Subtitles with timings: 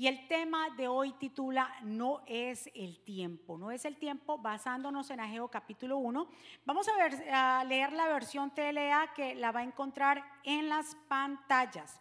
[0.00, 3.58] Y el tema de hoy titula No es el tiempo.
[3.58, 6.26] No es el tiempo basándonos en Ageo capítulo 1.
[6.64, 12.00] Vamos a, leer la versión TLA que la va a encontrar en las pantallas.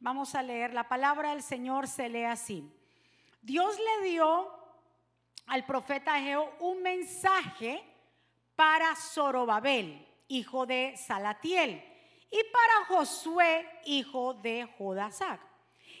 [0.00, 0.72] Vamos a leer.
[0.72, 2.66] La palabra del Señor se lee así.
[3.42, 4.48] Dios le dio
[5.46, 7.84] al profeta Ageo un mensaje
[8.56, 11.84] para Zorobabel, hijo de Salatiel,
[12.30, 15.53] y para Josué, hijo de Jodasac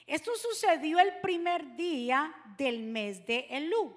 [0.06, 3.94] esto sucedió el primer día del mes de Elú.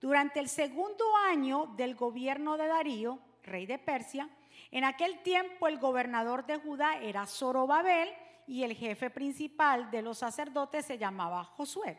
[0.00, 4.28] Durante el segundo año del gobierno de Darío, rey de Persia,
[4.70, 8.08] en aquel tiempo el gobernador de Judá era Zorobabel
[8.46, 11.98] y el jefe principal de los sacerdotes se llamaba Josué.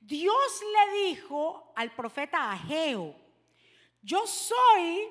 [0.00, 3.14] Dios le dijo al profeta Ageo,
[4.00, 5.08] yo soy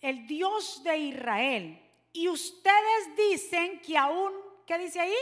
[0.00, 4.32] el Dios de Israel y ustedes dicen que aún,
[4.66, 5.14] ¿qué dice ahí?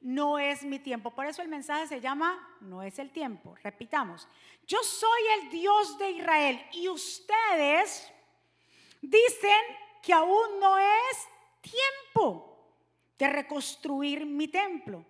[0.00, 1.10] No es mi tiempo.
[1.10, 3.54] Por eso el mensaje se llama no es el tiempo.
[3.62, 4.26] Repitamos,
[4.66, 8.10] yo soy el Dios de Israel y ustedes
[9.00, 9.60] dicen
[10.02, 11.28] que aún no es
[11.60, 12.46] tiempo
[13.18, 15.04] de reconstruir mi templo,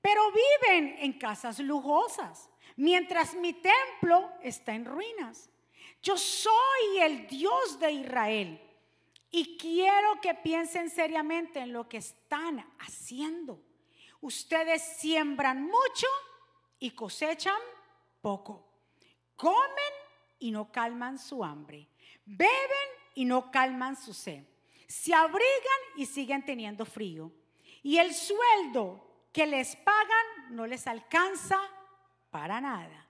[0.00, 5.50] pero viven en casas lujosas, mientras mi templo está en ruinas.
[6.00, 8.60] Yo soy el Dios de Israel
[9.30, 13.60] y quiero que piensen seriamente en lo que están haciendo.
[14.20, 16.06] Ustedes siembran mucho
[16.78, 17.60] y cosechan
[18.20, 18.66] poco.
[19.36, 19.94] Comen
[20.38, 21.88] y no calman su hambre.
[22.24, 24.44] Beben y no calman su sed.
[24.86, 27.32] Se abrigan y siguen teniendo frío.
[27.82, 31.60] Y el sueldo que les pagan no les alcanza
[32.30, 33.06] para nada.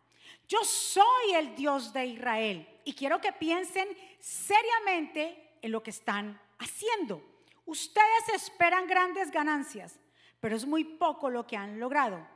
[0.48, 3.88] Yo soy el Dios de Israel y quiero que piensen
[4.20, 7.22] seriamente en lo que están haciendo.
[7.64, 9.98] Ustedes esperan grandes ganancias,
[10.40, 12.26] pero es muy poco lo que han logrado.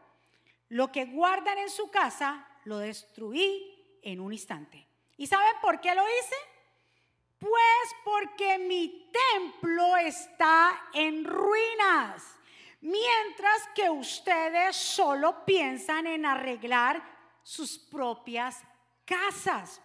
[0.69, 4.87] Lo que guardan en su casa lo destruí en un instante.
[5.17, 6.37] ¿Y saben por qué lo hice?
[7.39, 12.23] Pues porque mi templo está en ruinas,
[12.83, 17.03] mientras que ustedes solo piensan en arreglar
[17.43, 18.63] sus propias
[19.05, 19.81] casas.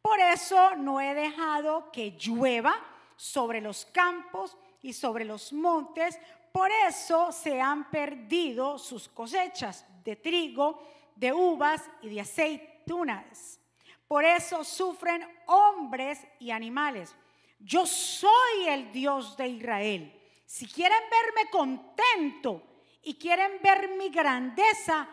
[0.00, 2.74] Por eso no he dejado que llueva
[3.16, 6.18] sobre los campos y sobre los montes,
[6.56, 10.82] por eso se han perdido sus cosechas de trigo,
[11.14, 13.60] de uvas y de aceitunas.
[14.08, 17.14] Por eso sufren hombres y animales.
[17.58, 20.18] Yo soy el Dios de Israel.
[20.46, 22.62] Si quieren verme contento
[23.02, 25.06] y quieren ver mi grandeza,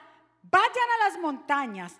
[0.44, 1.98] vayan a las montañas,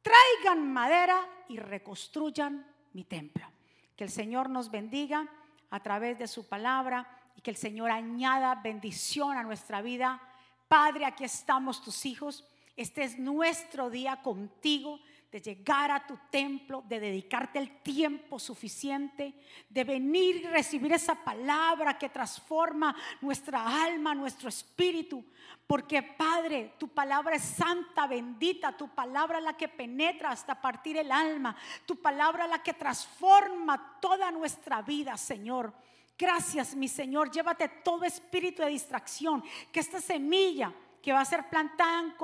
[0.00, 1.20] traigan madera
[1.50, 3.46] y reconstruyan mi templo.
[3.94, 5.28] Que el Señor nos bendiga
[5.68, 10.20] a través de su palabra y que el Señor añada bendición a nuestra vida.
[10.68, 12.44] Padre, aquí estamos tus hijos.
[12.76, 19.34] Este es nuestro día contigo de llegar a tu templo, de dedicarte el tiempo suficiente,
[19.68, 25.24] de venir y recibir esa palabra que transforma nuestra alma, nuestro espíritu.
[25.66, 30.96] Porque Padre, tu palabra es santa, bendita, tu palabra es la que penetra hasta partir
[30.96, 35.74] el alma, tu palabra la que transforma toda nuestra vida, Señor.
[36.18, 37.30] Gracias, mi Señor.
[37.30, 39.42] Llévate todo espíritu de distracción.
[39.70, 40.72] Que esta semilla
[41.02, 42.14] que va a ser plantada en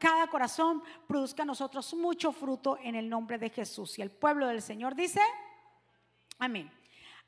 [0.00, 3.98] cada corazón produzca a nosotros mucho fruto en el nombre de Jesús.
[3.98, 5.20] Y el pueblo del Señor dice,
[6.38, 6.68] amén.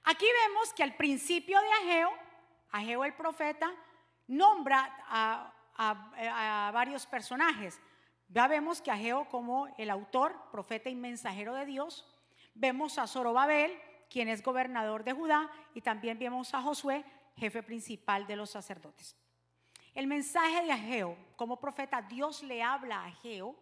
[0.05, 2.11] Aquí vemos que al principio de Ageo,
[2.73, 3.73] Ageo el profeta,
[4.27, 7.81] nombra a, varios personajes.
[8.29, 12.05] Ya vemos que Ageo como el autor, profeta y mensajero de Dios.
[12.55, 13.73] Vemos a Zorobabel,
[14.15, 17.05] quien es gobernador de Judá, y también vemos a Josué,
[17.35, 19.17] jefe principal de los sacerdotes.
[19.93, 23.57] El mensaje de Ageo, como profeta, Dios le habla a Ageo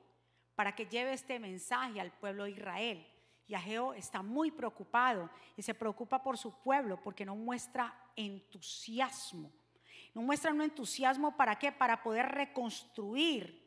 [0.54, 3.06] para que lleve este mensaje al pueblo de Israel.
[3.46, 9.50] Y Ageo está muy preocupado y se preocupa por su pueblo porque no muestra entusiasmo.
[10.12, 11.72] No muestra un entusiasmo para qué?
[11.72, 13.58] Para poder reconstruir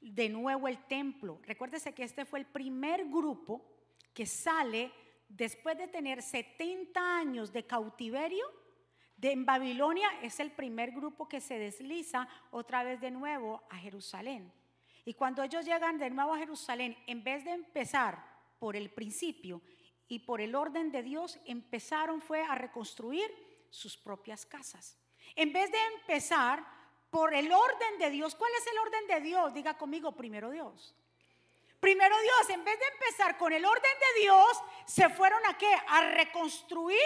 [0.00, 1.38] de nuevo el templo.
[1.44, 3.64] Recuérdese que este fue el primer grupo
[4.12, 4.90] que sale
[5.28, 8.46] después de tener 70 años de cautiverio,
[9.32, 14.52] en Babilonia es el primer grupo que se desliza otra vez de nuevo a Jerusalén.
[15.04, 18.24] Y cuando ellos llegan de nuevo a Jerusalén, en vez de empezar
[18.58, 19.62] por el principio
[20.08, 23.30] y por el orden de Dios, empezaron fue a reconstruir
[23.70, 24.98] sus propias casas.
[25.34, 26.64] En vez de empezar
[27.10, 29.54] por el orden de Dios, ¿cuál es el orden de Dios?
[29.54, 30.94] Diga conmigo, primero Dios.
[31.80, 35.72] Primero Dios, en vez de empezar con el orden de Dios, se fueron a qué?
[35.88, 37.00] A reconstruir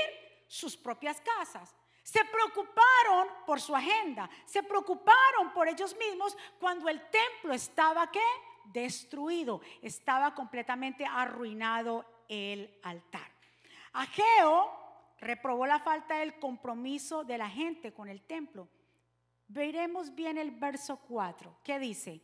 [0.46, 1.74] sus propias casas.
[2.02, 8.24] Se preocuparon por su agenda, se preocuparon por ellos mismos cuando el templo estaba qué?
[8.64, 13.30] Destruido, estaba completamente arruinado el altar.
[13.92, 14.72] Ageo
[15.18, 18.68] reprobó la falta del compromiso de la gente con el templo.
[19.48, 21.58] Veremos bien el verso 4.
[21.62, 22.20] ¿Qué dice?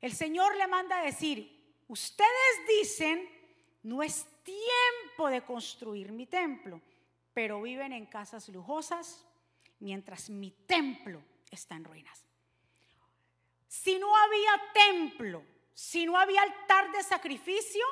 [0.00, 1.53] El Señor le manda a decir,
[1.88, 3.28] ustedes dicen,
[3.82, 6.80] no es tiempo de construir mi templo
[7.34, 9.26] pero viven en casas lujosas
[9.80, 11.20] mientras mi templo
[11.50, 12.24] está en ruinas.
[13.66, 15.42] Si no había templo,
[15.74, 17.84] si no había altar de sacrificio,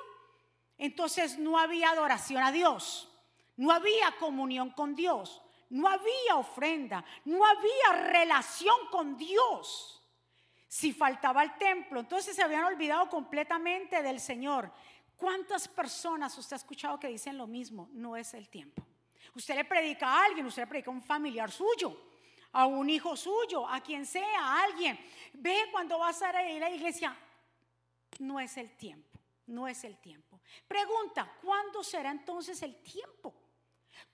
[0.78, 3.08] entonces no había adoración a Dios,
[3.56, 10.01] no había comunión con Dios, no había ofrenda, no había relación con Dios.
[10.72, 14.72] Si faltaba el templo, entonces se habían olvidado completamente del Señor.
[15.18, 17.90] ¿Cuántas personas usted ha escuchado que dicen lo mismo?
[17.92, 18.82] No es el tiempo.
[19.34, 21.94] Usted le predica a alguien, usted le predica a un familiar suyo,
[22.52, 24.98] a un hijo suyo, a quien sea, a alguien.
[25.34, 27.14] Ve cuando vas a ir a la iglesia,
[28.20, 30.40] no es el tiempo, no es el tiempo.
[30.66, 33.34] Pregunta, ¿cuándo será entonces el tiempo?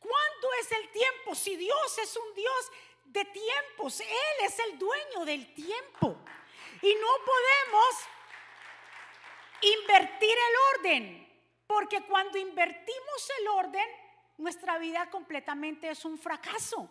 [0.01, 1.37] ¿Cuándo es el tiempo?
[1.37, 2.73] Si Dios es un Dios
[3.05, 6.19] de tiempos, Él es el dueño del tiempo.
[6.83, 7.95] Y no podemos
[9.61, 11.29] invertir el orden,
[11.67, 13.87] porque cuando invertimos el orden,
[14.39, 16.89] nuestra vida completamente es un fracaso.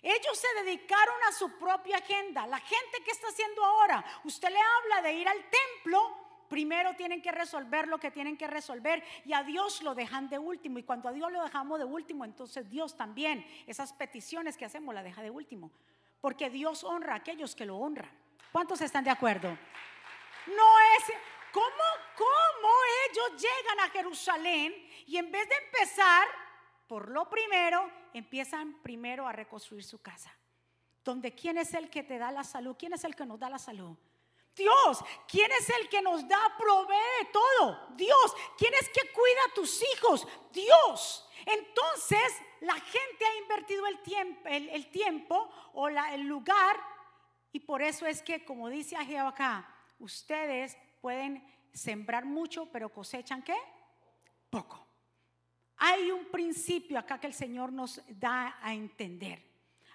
[0.00, 2.46] Ellos se dedicaron a su propia agenda.
[2.46, 6.16] La gente que está haciendo ahora, usted le habla de ir al templo,
[6.48, 10.38] primero tienen que resolver lo que tienen que resolver y a Dios lo dejan de
[10.38, 10.78] último.
[10.78, 14.94] Y cuando a Dios lo dejamos de último, entonces Dios también, esas peticiones que hacemos,
[14.94, 15.72] la deja de último.
[16.20, 18.10] Porque Dios honra a aquellos que lo honran.
[18.52, 19.48] ¿Cuántos están de acuerdo?
[20.46, 21.12] No es,
[21.52, 21.66] ¿cómo,
[22.16, 22.68] cómo
[23.10, 24.74] ellos llegan a Jerusalén
[25.06, 26.26] y en vez de empezar
[26.88, 30.34] por lo primero, empiezan primero a reconstruir su casa.
[31.04, 33.50] Donde quién es el que te da la salud, quién es el que nos da
[33.50, 33.94] la salud.
[34.56, 37.88] Dios, ¿quién es el que nos da, provee todo?
[37.94, 40.26] Dios, ¿quién es que cuida a tus hijos?
[40.50, 41.28] Dios.
[41.44, 46.76] Entonces, la gente ha invertido el tiempo, el, tiempo o el lugar,
[47.52, 49.68] y por eso es que, como dice Ageo acá,
[49.98, 51.42] ustedes pueden
[51.72, 53.56] sembrar mucho, pero cosechan qué?
[54.50, 54.86] Poco.
[55.76, 59.42] Hay un principio acá que el Señor nos da a entender.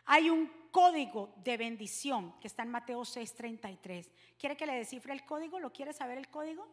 [0.05, 4.09] Hay un código de bendición que está en Mateo 6:33.
[4.37, 5.59] ¿Quiere que le descifre el código?
[5.59, 6.67] ¿Lo quiere saber el código?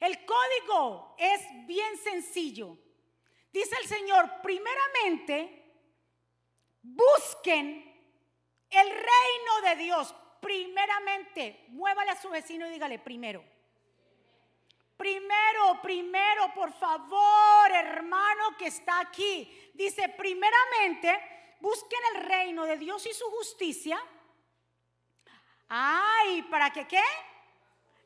[0.00, 2.78] El código es bien sencillo.
[3.52, 5.74] Dice el Señor, primeramente,
[6.82, 7.95] busquen
[8.70, 10.14] el reino de Dios.
[10.40, 13.44] Primeramente, muévale a su vecino y dígale primero.
[14.96, 19.70] Primero, primero, por favor, hermano que está aquí.
[19.74, 24.00] Dice, primeramente, busquen el reino de Dios y su justicia.
[25.68, 27.02] Ay, ¿para que qué?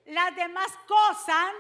[0.06, 1.52] Las demás cosas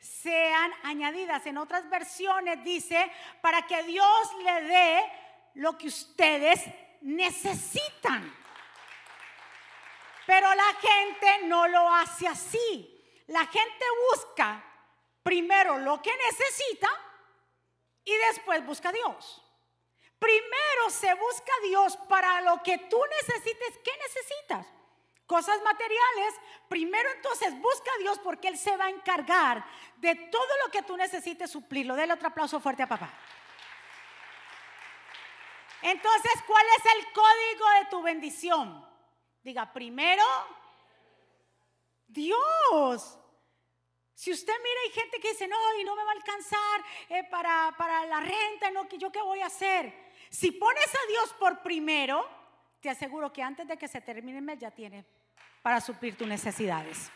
[0.00, 1.46] sean añadidas.
[1.46, 3.10] En otras versiones dice,
[3.40, 5.12] para que Dios le dé
[5.54, 6.60] lo que ustedes
[7.02, 8.34] necesitan.
[10.26, 12.94] Pero la gente no lo hace así.
[13.28, 14.64] La gente busca
[15.22, 16.88] primero lo que necesita
[18.04, 19.42] y después busca a Dios.
[20.18, 23.78] Primero se busca a Dios para lo que tú necesites.
[23.84, 24.66] ¿Qué necesitas?
[25.26, 26.34] Cosas materiales.
[26.68, 29.64] Primero entonces busca a Dios porque Él se va a encargar
[29.96, 31.94] de todo lo que tú necesites suplirlo.
[31.94, 33.12] Dele otro aplauso fuerte a papá.
[35.82, 38.86] Entonces, ¿cuál es el código de tu bendición?
[39.42, 40.24] Diga, primero
[42.06, 43.18] Dios.
[44.14, 47.24] Si usted mira, hay gente que dice, no, y no me va a alcanzar eh,
[47.30, 49.94] para, para la renta, no, ¿yo qué voy a hacer?
[50.28, 52.28] Si pones a Dios por primero,
[52.80, 55.04] te aseguro que antes de que se termine el mes ya tiene
[55.62, 57.10] para suplir tus necesidades.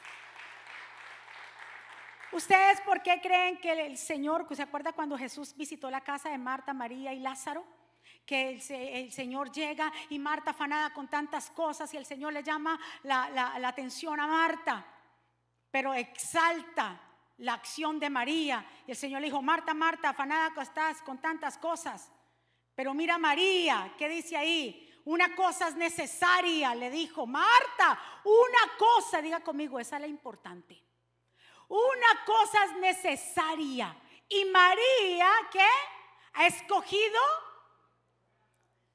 [2.33, 6.39] ¿Ustedes por qué creen que el Señor, se acuerda cuando Jesús visitó la casa de
[6.39, 7.65] Marta, María y Lázaro?
[8.27, 12.79] Que el, Señor llega y Marta afanada con tantas cosas y el Señor le llama
[13.03, 14.87] la, la atención a Marta,
[15.71, 17.01] pero exalta
[17.39, 18.65] la acción de María.
[18.87, 22.11] Y el Señor le dijo, Marta, Marta, afanada estás con tantas cosas.
[22.75, 24.89] Pero mira María, ¿qué dice ahí?
[25.05, 30.81] Una cosa es necesaria, le dijo, Marta, una cosa, diga conmigo, esa es la importante.
[31.69, 33.97] Una cosa es necesaria.
[34.29, 35.67] Y María, ¿qué?
[36.35, 37.21] Ha escogido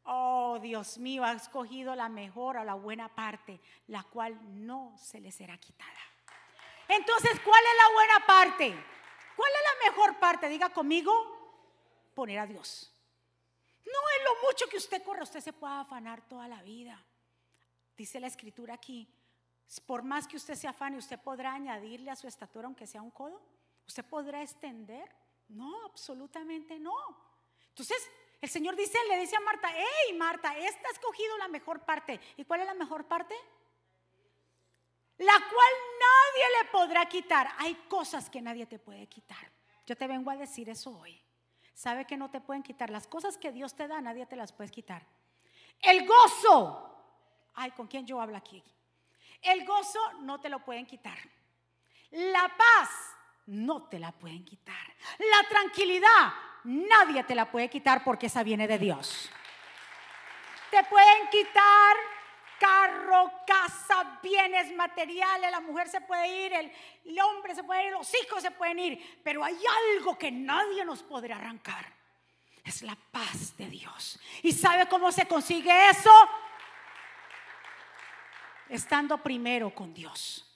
[0.09, 5.19] Oh, Dios mío, ha escogido la mejor o la buena parte, la cual no se
[5.19, 5.91] le será quitada.
[6.87, 8.85] Entonces, ¿cuál es la buena parte?
[9.35, 10.47] ¿Cuál es la mejor parte?
[10.47, 11.11] Diga conmigo,
[12.13, 12.89] poner a Dios.
[13.85, 17.03] No es lo mucho que usted corre, usted se puede afanar toda la vida.
[17.97, 19.07] Dice la escritura aquí,
[19.85, 23.11] por más que usted se afane, usted podrá añadirle a su estatura aunque sea un
[23.11, 23.41] codo.
[23.85, 25.09] ¿Usted podrá extender?
[25.49, 26.95] No, absolutamente no.
[27.69, 28.09] Entonces,
[28.41, 32.19] el Señor dice, le dice a Marta, hey Marta, esta ha escogido la mejor parte.
[32.37, 33.35] ¿Y cuál es la mejor parte?
[35.17, 37.49] La cual nadie le podrá quitar.
[37.57, 39.51] Hay cosas que nadie te puede quitar.
[39.87, 41.19] Yo te vengo a decir eso hoy.
[41.73, 42.89] Sabe que no te pueden quitar.
[42.91, 45.05] Las cosas que Dios te da, nadie te las puede quitar.
[45.81, 46.83] El gozo.
[47.55, 48.63] Ay, ¿con quién yo hablo aquí?
[49.41, 51.17] El gozo no te lo pueden quitar.
[52.11, 52.89] La paz
[53.47, 54.95] no te la pueden quitar.
[55.19, 56.33] La tranquilidad
[56.67, 59.29] nadie te la puede quitar porque esa viene de Dios.
[60.69, 61.95] Te pueden quitar
[62.59, 68.11] carro, casa, bienes materiales, la mujer se puede ir, el, hombre se puede ir, los
[68.21, 69.57] hijos se pueden ir, pero hay
[69.95, 71.85] algo que nadie nos podrá arrancar.
[72.63, 74.19] Es la paz de Dios.
[74.43, 76.11] ¿Y sabe cómo se consigue eso?
[78.67, 80.46] Estando primero con Dios.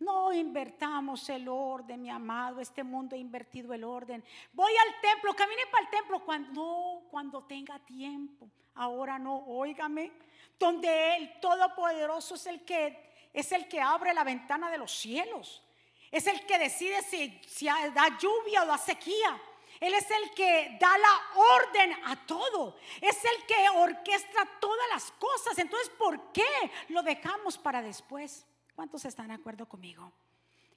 [0.00, 2.60] No invertamos el orden, mi amado.
[2.60, 4.24] Este mundo ha invertido el orden.
[4.52, 8.48] Voy al templo, camine para el templo cuando, no, cuando tenga tiempo.
[8.74, 10.12] Ahora no, óigame
[10.58, 15.62] donde el Todopoderoso es el que es el que abre la ventana de los cielos.
[16.10, 19.40] Es el que decide si, si da lluvia o da sequía.
[19.78, 22.76] Él es el que da la orden a todo.
[23.00, 25.58] Es el que orquestra todas las cosas.
[25.58, 26.48] Entonces, ¿por qué
[26.88, 28.46] lo dejamos para después?
[28.78, 30.12] ¿Cuántos están de acuerdo conmigo?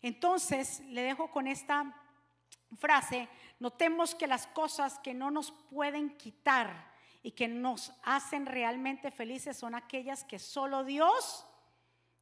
[0.01, 1.95] Entonces, le dejo con esta
[2.79, 3.29] frase.
[3.59, 9.55] Notemos que las cosas que no nos pueden quitar y que nos hacen realmente felices
[9.55, 11.45] son aquellas que solo Dios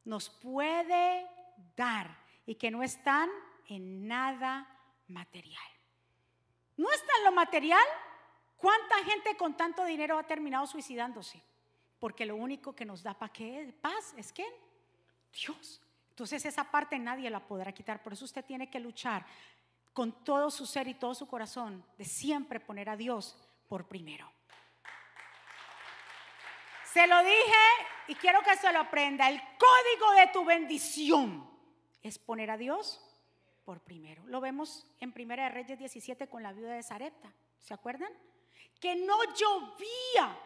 [0.04, 1.26] nos puede
[1.74, 3.30] dar y que no están
[3.66, 4.68] en nada
[5.08, 5.64] material.
[6.76, 7.86] ¿No está en lo material?
[8.58, 11.42] ¿Cuánta gente con tanto dinero ha terminado suicidándose?
[11.98, 14.46] Porque lo único que nos da paz es que
[15.32, 15.80] Dios.
[16.10, 18.02] Entonces esa parte nadie la podrá quitar.
[18.02, 19.24] Por eso usted tiene que luchar
[19.92, 23.36] con todo su ser y todo su corazón de siempre poner a Dios
[23.68, 24.30] por primero.
[26.92, 27.62] Se lo dije
[28.08, 29.28] y quiero que se lo aprenda.
[29.28, 31.48] El código de tu bendición
[32.02, 33.00] es poner a Dios
[33.64, 34.24] por primero.
[34.26, 37.32] Lo vemos en Primera de Reyes 17 con la viuda de Zarepta.
[37.60, 38.12] ¿Se acuerdan?
[38.80, 40.36] Que no llovía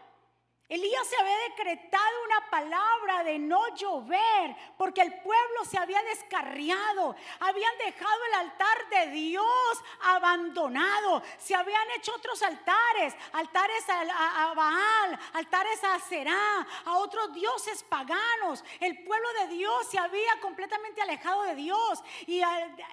[0.66, 7.14] Elías se había decretado una palabra de no llover porque el pueblo se había descarriado,
[7.40, 15.20] habían dejado el altar de Dios abandonado, se habían hecho otros altares, altares a, Baal,
[15.34, 18.64] altares a Será, a otros dioses paganos.
[18.80, 22.40] El pueblo de Dios se había completamente alejado de Dios y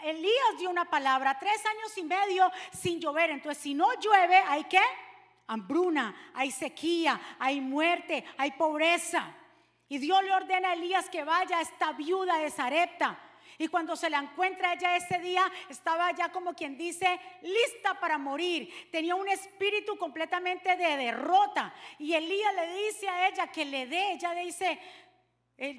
[0.03, 3.29] Elías dio una palabra, tres años y medio sin llover.
[3.29, 4.81] Entonces, si no llueve, ¿hay que
[5.51, 9.35] hambruna, hay sequía, hay muerte, hay pobreza.
[9.89, 13.19] Y Dios le ordena a Elías que vaya a esta viuda de Zarepta.
[13.57, 18.17] Y cuando se la encuentra ella ese día, estaba ya como quien dice, lista para
[18.17, 18.89] morir.
[18.89, 21.73] Tenía un espíritu completamente de derrota.
[21.99, 24.13] Y Elías le dice a ella que le dé.
[24.13, 24.79] Ella le dice,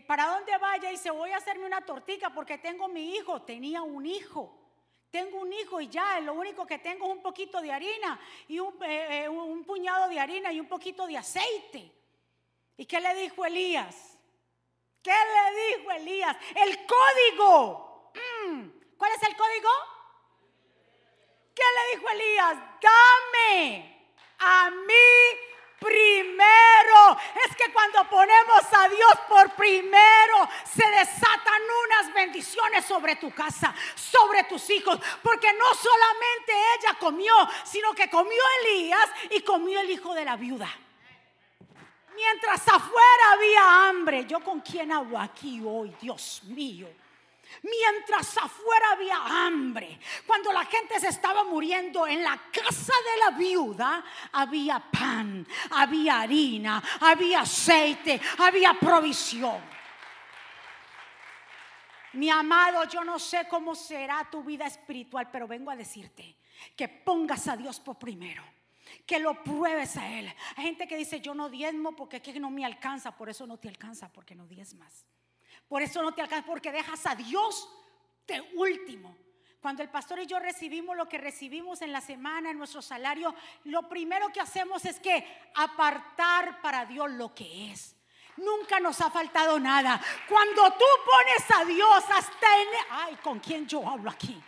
[0.07, 0.91] ¿para dónde vaya?
[0.91, 3.43] Y dice, voy a hacerme una tortica porque tengo mi hijo.
[3.43, 4.62] Tenía un hijo.
[5.13, 8.59] Tengo un hijo y ya, lo único que tengo es un poquito de harina y
[8.59, 11.93] un, eh, eh, puñado de harina y un poquito de aceite.
[12.79, 14.19] ¿Y qué le dijo Elías?
[15.03, 16.35] ¿Qué le dijo Elías?
[16.55, 18.11] El código.
[18.15, 19.69] Mm, ¿Cuál es el código?
[21.55, 22.57] ¿Qué le dijo Elías?
[22.81, 23.93] Dame
[24.39, 25.52] a mí
[25.83, 27.19] primero.
[27.47, 33.75] Es que cuando ponemos a Dios por primero, se desatan unas bendiciones sobre tu casa,
[33.95, 34.99] sobre tus hijos.
[35.23, 37.35] Porque no solamente ella comió,
[37.65, 40.71] sino que comió Elías y comió el hijo de la viuda.
[42.15, 46.89] Mientras afuera había hambre, yo con quién hablo aquí hoy, Dios mío.
[47.63, 53.37] Mientras afuera había hambre, cuando la gente se estaba muriendo, en la casa de la
[53.37, 59.61] viuda había pan, había harina, había aceite, había provisión.
[62.15, 66.37] Mi amado, yo no sé cómo será tu vida espiritual, pero vengo a decirte
[66.77, 68.45] que pongas a Dios por primero
[69.07, 70.33] que lo pruebes a Él.
[70.57, 73.47] Hay gente que dice, yo no diezmo porque es que no me alcanza, por eso
[73.47, 75.05] no te alcanza, porque no diezmas.
[75.73, 77.67] Por eso no te alcanza, porque dejas a Dios
[78.27, 79.17] de último.
[79.59, 83.35] Cuando el pastor y yo recibimos lo que recibimos en la semana, en nuestro salario,
[83.65, 87.97] lo primero que hacemos es que apartar para Dios lo que es.
[88.37, 89.99] Nunca nos ha faltado nada.
[90.29, 92.69] Cuando tú pones a Dios hasta en...
[92.91, 94.39] Ay, ¿con quién yo hablo aquí?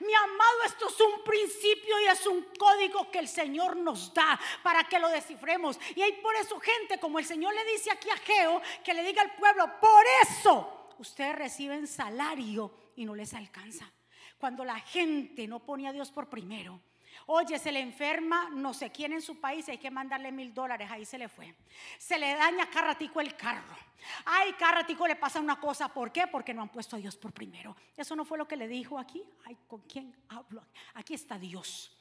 [0.00, 4.38] Mi amado, esto es un principio y es un código que el Señor nos da
[4.62, 5.78] para que lo descifremos.
[5.96, 9.02] Y hay por eso gente, como el Señor le dice aquí a Geo, que le
[9.02, 13.90] diga al pueblo, por eso ustedes reciben salario y no les alcanza.
[14.38, 16.80] Cuando la gente no pone a Dios por primero,
[17.26, 20.88] Oye, se le enferma no sé quién en su país, hay que mandarle mil dólares,
[20.90, 21.54] ahí se le fue.
[21.98, 23.76] Se le daña carratico el carro.
[24.24, 26.26] Ay, carratico le pasa una cosa, ¿por qué?
[26.26, 27.76] Porque no han puesto a Dios por primero.
[27.96, 29.22] Eso no fue lo que le dijo aquí.
[29.44, 30.64] Ay, ¿con quién hablo?
[30.94, 31.92] Aquí está Dios.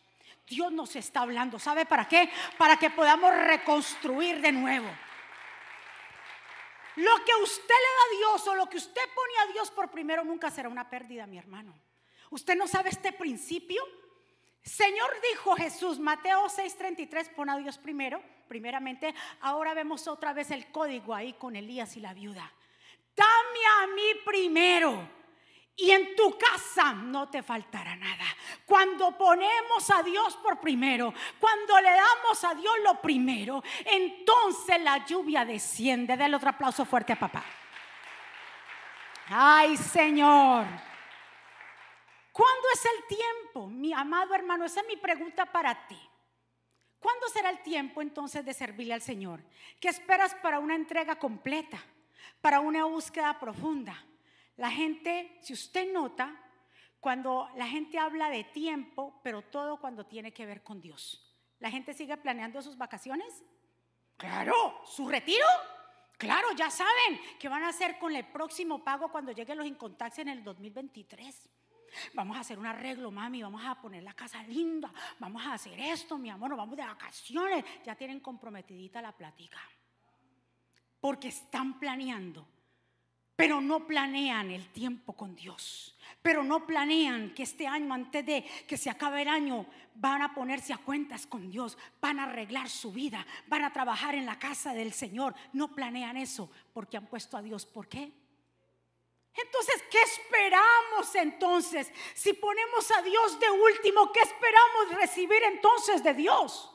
[0.47, 1.59] Dios nos está hablando.
[1.59, 2.29] ¿Sabe para qué?
[2.57, 4.87] Para que podamos reconstruir de nuevo.
[6.95, 9.91] Lo que usted le da a Dios o lo que usted pone a Dios por
[9.91, 11.77] primero nunca será una pérdida, mi hermano.
[12.31, 13.83] ¿Usted no sabe este principio?
[14.67, 19.15] Señor dijo Jesús, Mateo 6:33, pon a Dios primero, primeramente.
[19.41, 22.51] Ahora vemos otra vez el código ahí con Elías y la viuda.
[23.15, 25.09] Dame a mí primero
[25.75, 28.25] y en tu casa no te faltará nada.
[28.65, 35.05] Cuando ponemos a Dios por primero, cuando le damos a Dios lo primero, entonces la
[35.05, 36.17] lluvia desciende.
[36.17, 37.43] Dale otro aplauso fuerte a papá.
[39.29, 40.86] Ay, Señor.
[42.37, 44.63] ¿Cuándo es el tiempo, mi amado hermano?
[44.63, 45.99] Esa es mi pregunta para ti.
[46.99, 49.43] ¿Cuándo será el tiempo entonces de servirle al Señor?
[49.79, 51.83] ¿Qué esperas para una entrega completa?
[52.39, 54.05] Para una búsqueda profunda.
[54.55, 56.39] La gente, si usted nota,
[56.99, 61.35] cuando la gente habla de tiempo, pero todo cuando tiene que ver con Dios.
[61.57, 63.43] ¿La gente sigue planeando sus vacaciones?
[64.15, 65.47] Claro, su retiro.
[66.19, 70.19] Claro, ya saben qué van a hacer con el próximo pago cuando lleguen los incontaxes
[70.19, 71.49] en el 2023.
[72.13, 75.79] Vamos a hacer un arreglo, mami, vamos a poner la casa linda, vamos a hacer
[75.79, 77.63] esto, mi amor, nos vamos de vacaciones.
[77.85, 79.59] Ya tienen comprometidita la plática.
[80.99, 82.47] Porque están planeando,
[83.35, 85.95] pero no planean el tiempo con Dios.
[86.23, 90.33] Pero no planean que este año, antes de que se acabe el año, van a
[90.33, 94.39] ponerse a cuentas con Dios, van a arreglar su vida, van a trabajar en la
[94.39, 95.35] casa del Señor.
[95.53, 97.65] No planean eso porque han puesto a Dios.
[97.65, 98.11] ¿Por qué?
[99.37, 101.91] Entonces, ¿qué esperamos entonces?
[102.15, 106.71] Si ponemos a Dios de último, ¿qué esperamos recibir entonces de Dios?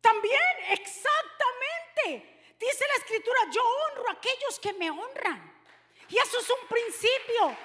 [0.00, 2.54] También, exactamente.
[2.58, 5.54] Dice la escritura, yo honro a aquellos que me honran.
[6.08, 7.56] Y eso es un principio.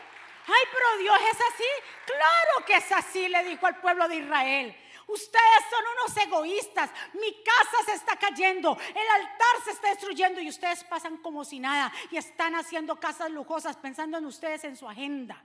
[0.48, 1.70] Ay, pero Dios es así.
[2.06, 4.76] Claro que es así, le dijo al pueblo de Israel.
[5.14, 6.90] Ustedes son unos egoístas.
[7.14, 8.78] Mi casa se está cayendo.
[8.90, 13.30] El altar se está destruyendo y ustedes pasan como si nada y están haciendo casas
[13.30, 15.44] lujosas pensando en ustedes en su agenda.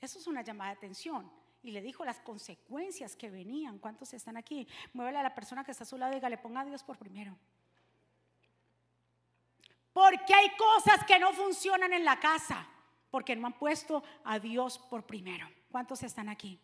[0.00, 1.30] Eso es una llamada de atención.
[1.62, 3.78] Y le dijo las consecuencias que venían.
[3.78, 4.66] ¿Cuántos están aquí?
[4.94, 6.82] Muévele a la persona que está a su lado y diga, le ponga a Dios
[6.82, 7.36] por primero.
[9.92, 12.66] Porque hay cosas que no funcionan en la casa.
[13.10, 15.50] Porque no han puesto a Dios por primero.
[15.70, 16.58] ¿Cuántos están aquí?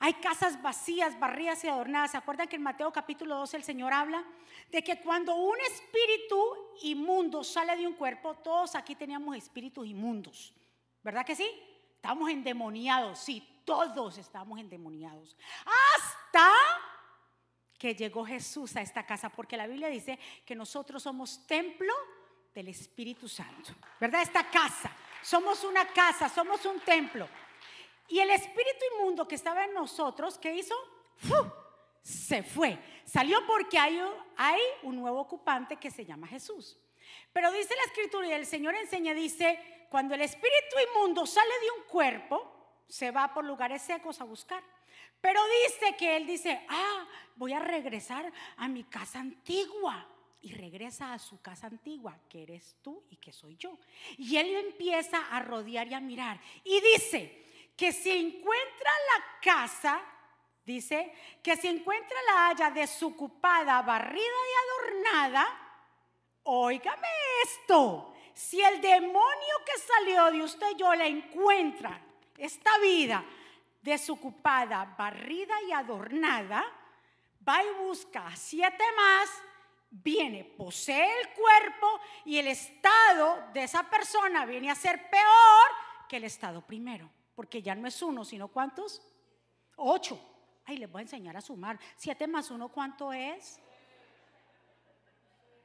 [0.00, 2.12] Hay casas vacías, barridas y adornadas.
[2.12, 4.24] ¿Se acuerdan que en Mateo capítulo 12 el Señor habla
[4.70, 6.38] de que cuando un espíritu
[6.82, 10.54] inmundo sale de un cuerpo, todos aquí teníamos espíritus inmundos?
[11.02, 11.48] ¿Verdad que sí?
[11.96, 15.36] Estamos endemoniados, sí, todos estamos endemoniados.
[15.64, 16.48] Hasta
[17.76, 21.92] que llegó Jesús a esta casa, porque la Biblia dice que nosotros somos templo
[22.54, 24.22] del Espíritu Santo, ¿verdad?
[24.22, 24.90] Esta casa,
[25.22, 27.28] somos una casa, somos un templo.
[28.08, 30.74] Y el espíritu inmundo que estaba en nosotros, ¿qué hizo?
[32.02, 32.78] Se fue.
[33.04, 34.00] Salió porque hay,
[34.36, 36.78] hay un nuevo ocupante que se llama Jesús.
[37.32, 41.80] Pero dice la escritura y el Señor enseña, dice, cuando el espíritu inmundo sale de
[41.80, 44.62] un cuerpo, se va por lugares secos a buscar.
[45.20, 50.06] Pero dice que él dice, ah, voy a regresar a mi casa antigua.
[50.40, 53.76] Y regresa a su casa antigua, que eres tú y que soy yo.
[54.16, 56.40] Y él empieza a rodear y a mirar.
[56.62, 57.44] Y dice,
[57.78, 60.02] que si encuentra la casa,
[60.66, 65.46] dice, que si encuentra la haya desocupada, barrida y adornada,
[66.42, 67.06] óigame
[67.44, 72.02] esto, si el demonio que salió de usted y yo la encuentra,
[72.36, 73.24] esta vida
[73.80, 76.66] desocupada, barrida y adornada,
[77.48, 79.30] va y busca siete más,
[79.88, 86.16] viene, posee el cuerpo y el estado de esa persona viene a ser peor que
[86.16, 89.00] el estado primero porque ya no es uno, sino ¿cuántos?
[89.76, 90.20] Ocho.
[90.64, 91.78] Ay, les voy a enseñar a sumar.
[91.94, 93.60] Siete más uno, ¿cuánto es?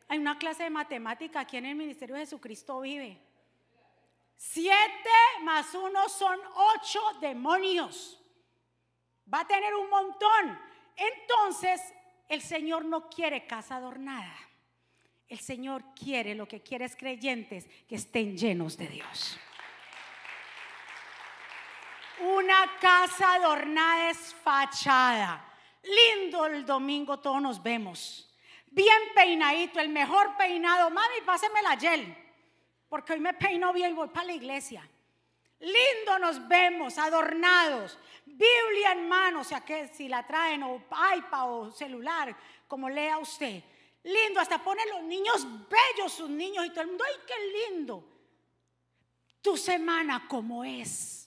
[0.07, 3.19] Hay una clase de matemática aquí en el Ministerio de Jesucristo vive.
[4.37, 5.09] Siete
[5.41, 6.39] más uno son
[6.75, 8.21] ocho demonios.
[9.33, 10.59] Va a tener un montón.
[10.95, 11.81] Entonces,
[12.29, 14.35] el Señor no quiere casa adornada.
[15.27, 19.39] El Señor quiere, lo que quiere es creyentes que estén llenos de Dios.
[22.23, 25.45] Una casa adornada es fachada.
[25.83, 28.33] Lindo el domingo, todos nos vemos.
[28.67, 30.89] Bien peinadito, el mejor peinado.
[30.89, 32.15] Mami, páseme la gel,
[32.87, 34.87] porque hoy me peino bien y voy para la iglesia.
[35.59, 37.99] Lindo nos vemos, adornados.
[38.25, 40.81] Biblia en mano, o sea que si la traen, o
[41.17, 42.35] iPad o celular,
[42.67, 43.61] como lea usted.
[44.03, 48.03] Lindo, hasta pone los niños bellos, sus niños, y todo el mundo, ¡ay, qué lindo!
[49.41, 51.22] Tu semana como es.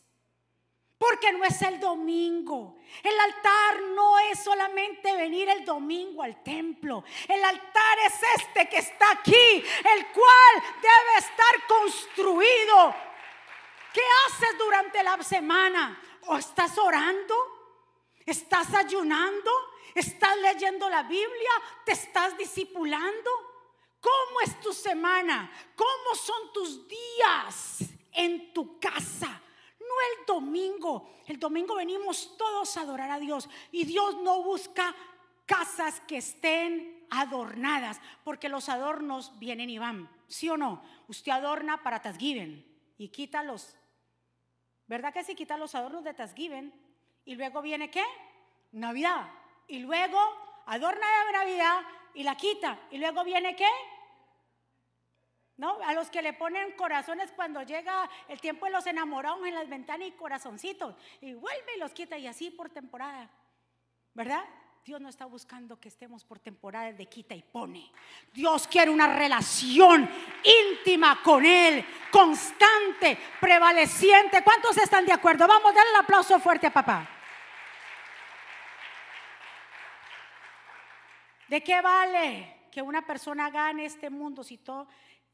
[0.99, 2.79] Porque no es el domingo.
[3.03, 7.05] El altar no es solamente venir el domingo al templo.
[7.29, 12.95] El altar es este que está aquí, el cual debe estar construido.
[13.93, 16.01] ¿Qué haces durante la semana?
[16.29, 17.35] ¿O estás orando?
[18.25, 19.51] ¿Estás ayunando?
[19.95, 21.51] ¿Estás leyendo la Biblia?
[21.85, 23.31] ¿Te estás discipulando?
[24.01, 25.51] ¿Cómo es tu semana?
[25.75, 27.79] ¿Cómo son tus días
[28.13, 29.43] en tu casa?
[30.19, 31.11] El domingo.
[31.27, 33.49] El domingo venimos todos a adorar a Dios.
[33.73, 34.95] Y Dios no busca
[35.47, 40.11] casas que estén adornadas, porque los adornos vienen y van.
[40.27, 40.83] ¿Sí o no?
[41.09, 42.65] Usted adorna para Thanksgiving
[42.99, 43.77] y quita los,
[44.87, 45.35] ¿verdad que sí?
[45.35, 46.73] Quita los adornos de Thanksgiving
[47.25, 48.05] y luego viene qué?
[48.73, 49.31] Navidad.
[49.69, 50.19] Y luego
[50.67, 51.83] adorna de Navidad
[52.15, 52.79] y la quita.
[52.91, 53.69] Y luego viene qué?
[55.85, 59.69] A los que le ponen corazones cuando llega el tiempo de los enamorados en las
[59.69, 60.95] ventanas y corazoncitos.
[61.21, 63.29] Y vuelve y los quita y así por temporada.
[64.15, 64.45] ¿Verdad?
[64.87, 67.91] Dios no está buscando que estemos por temporada de quita y pone.
[68.33, 70.09] Dios quiere una relación
[70.45, 74.45] íntima con Él, constante, prevaleciente.
[74.45, 75.49] ¿Cuántos están de acuerdo?
[75.49, 77.09] Vamos darle el aplauso fuerte a papá.
[81.49, 84.87] ¿De qué vale que una persona gane este mundo si todo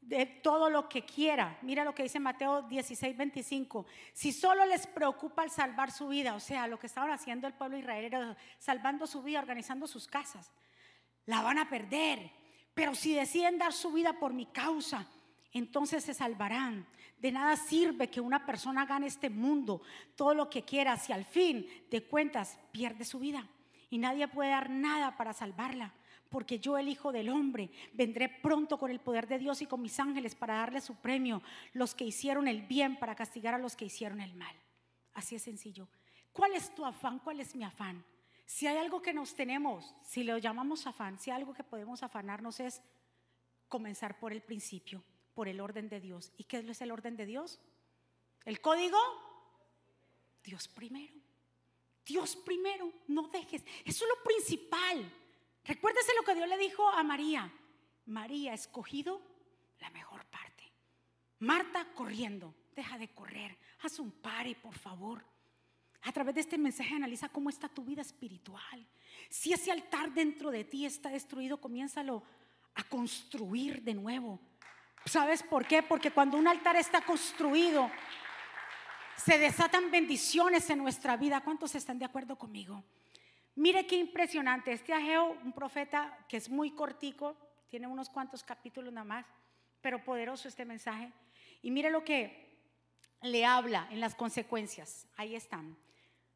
[0.07, 1.57] de todo lo que quiera.
[1.61, 3.85] Mira lo que dice Mateo 16, 25.
[4.13, 7.53] Si solo les preocupa el salvar su vida, o sea, lo que estaban haciendo el
[7.53, 8.09] pueblo israelí
[8.59, 10.51] salvando su vida, organizando sus casas,
[11.25, 12.31] la van a perder.
[12.73, 15.07] Pero si deciden dar su vida por mi causa,
[15.51, 16.85] entonces se salvarán.
[17.17, 19.81] De nada sirve que una persona gane este mundo,
[20.15, 23.47] todo lo que quiera, si al fin de cuentas pierde su vida.
[23.89, 25.93] Y nadie puede dar nada para salvarla
[26.33, 29.83] porque yo el Hijo del Hombre vendré pronto con el poder de Dios y con
[29.83, 31.43] mis ángeles para darle su premio,
[31.73, 34.55] los que hicieron el bien para castigar a los que hicieron el mal.
[35.13, 35.87] Así es sencillo.
[36.31, 37.19] ¿Cuál es tu afán?
[37.19, 38.03] ¿Cuál es mi afán?
[38.47, 42.01] Si hay algo que nos tenemos, si lo llamamos afán, si hay algo que podemos
[42.01, 42.81] afanarnos es
[43.67, 45.03] comenzar por el principio,
[45.35, 46.33] por el orden de Dios.
[46.39, 47.59] ¿Y qué es el orden de Dios?
[48.43, 48.97] ¿El código?
[50.43, 51.13] Dios primero.
[52.03, 53.63] Dios primero, no dejes.
[53.85, 55.22] Eso es lo principal.
[55.65, 57.51] Recuérdese lo que Dios le dijo a María.
[58.05, 59.21] María ha escogido
[59.79, 60.71] la mejor parte.
[61.39, 65.25] Marta corriendo, deja de correr, haz un pare, por favor.
[66.03, 68.87] A través de este mensaje analiza cómo está tu vida espiritual.
[69.29, 72.23] Si ese altar dentro de ti está destruido, comiénzalo
[72.75, 74.39] a construir de nuevo.
[75.05, 75.81] ¿Sabes por qué?
[75.83, 77.89] Porque cuando un altar está construido,
[79.15, 81.41] se desatan bendiciones en nuestra vida.
[81.41, 82.83] ¿Cuántos están de acuerdo conmigo?
[83.55, 84.71] Mire qué impresionante.
[84.71, 87.37] Este Ageo, un profeta que es muy cortico,
[87.69, 89.25] tiene unos cuantos capítulos nada más,
[89.81, 91.11] pero poderoso este mensaje.
[91.61, 92.43] Y mire lo que
[93.21, 95.07] le habla en las consecuencias.
[95.15, 95.77] Ahí están.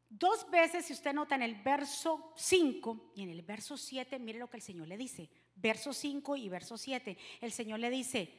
[0.08, 4.38] Dos veces, si usted nota en el verso 5 y en el verso 7, mire
[4.38, 5.28] lo que el Señor le dice.
[5.56, 7.18] Verso 5 y verso 7.
[7.40, 8.32] El Señor le dice,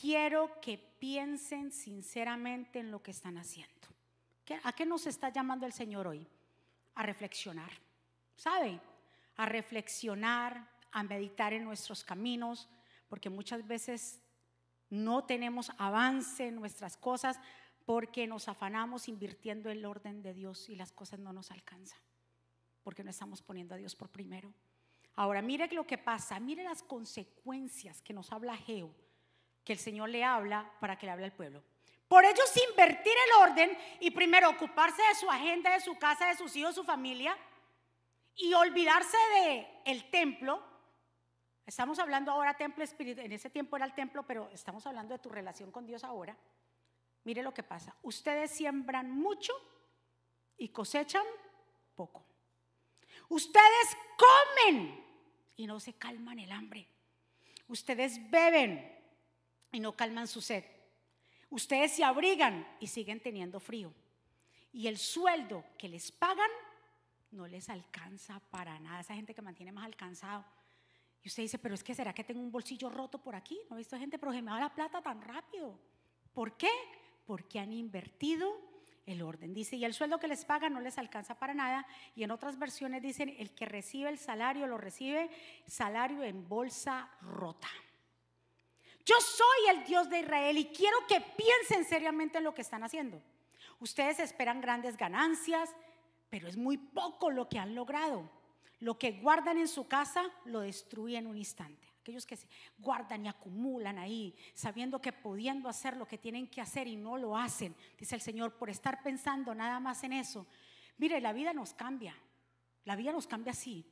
[0.00, 3.72] quiero que piensen sinceramente en lo que están haciendo.
[4.64, 6.26] ¿A qué nos está llamando el Señor hoy?
[6.96, 7.85] A reflexionar
[8.36, 8.80] ¿sabe?
[9.36, 12.68] A reflexionar, a meditar en nuestros caminos,
[13.08, 14.20] porque muchas veces
[14.88, 17.38] no tenemos avance en nuestras cosas
[17.84, 21.98] porque nos afanamos invirtiendo el orden de Dios y las cosas no nos alcanzan,
[22.82, 24.52] porque no estamos poniendo a Dios por primero.
[25.14, 28.94] Ahora, mire lo que pasa, mire las consecuencias que nos habla Geo,
[29.64, 31.62] que el Señor le habla para que le hable al pueblo.
[32.08, 36.36] Por ellos invertir el orden y primero ocuparse de su agenda, de su casa, de
[36.36, 37.36] sus hijos, su familia,
[38.36, 40.62] y olvidarse de el templo.
[41.64, 45.18] Estamos hablando ahora templo espiritual, en ese tiempo era el templo, pero estamos hablando de
[45.18, 46.36] tu relación con Dios ahora.
[47.24, 47.96] Mire lo que pasa.
[48.02, 49.52] Ustedes siembran mucho
[50.56, 51.24] y cosechan
[51.96, 52.24] poco.
[53.28, 55.04] Ustedes comen
[55.56, 56.86] y no se calman el hambre.
[57.66, 58.96] Ustedes beben
[59.72, 60.64] y no calman su sed.
[61.50, 63.92] Ustedes se abrigan y siguen teniendo frío.
[64.72, 66.50] Y el sueldo que les pagan
[67.36, 69.00] no les alcanza para nada.
[69.00, 70.44] Esa gente que mantiene más alcanzado.
[71.22, 73.58] Y usted dice, pero es que será que tengo un bolsillo roto por aquí.
[73.68, 75.78] No he visto gente, pero se me da la plata tan rápido.
[76.32, 76.70] ¿Por qué?
[77.24, 78.60] Porque han invertido
[79.06, 79.54] el orden.
[79.54, 81.86] Dice, y el sueldo que les paga no les alcanza para nada.
[82.14, 85.30] Y en otras versiones dicen, el que recibe el salario lo recibe
[85.66, 87.68] salario en bolsa rota.
[89.04, 92.82] Yo soy el Dios de Israel y quiero que piensen seriamente en lo que están
[92.82, 93.22] haciendo.
[93.78, 95.74] Ustedes esperan grandes ganancias,
[96.36, 98.30] pero es muy poco lo que han logrado.
[98.80, 101.88] Lo que guardan en su casa lo destruyen en un instante.
[102.02, 102.46] Aquellos que se
[102.76, 107.16] guardan y acumulan ahí, sabiendo que pudiendo hacer lo que tienen que hacer y no
[107.16, 110.46] lo hacen, dice el Señor, por estar pensando nada más en eso.
[110.98, 112.14] Mire, la vida nos cambia.
[112.84, 113.90] La vida nos cambia así.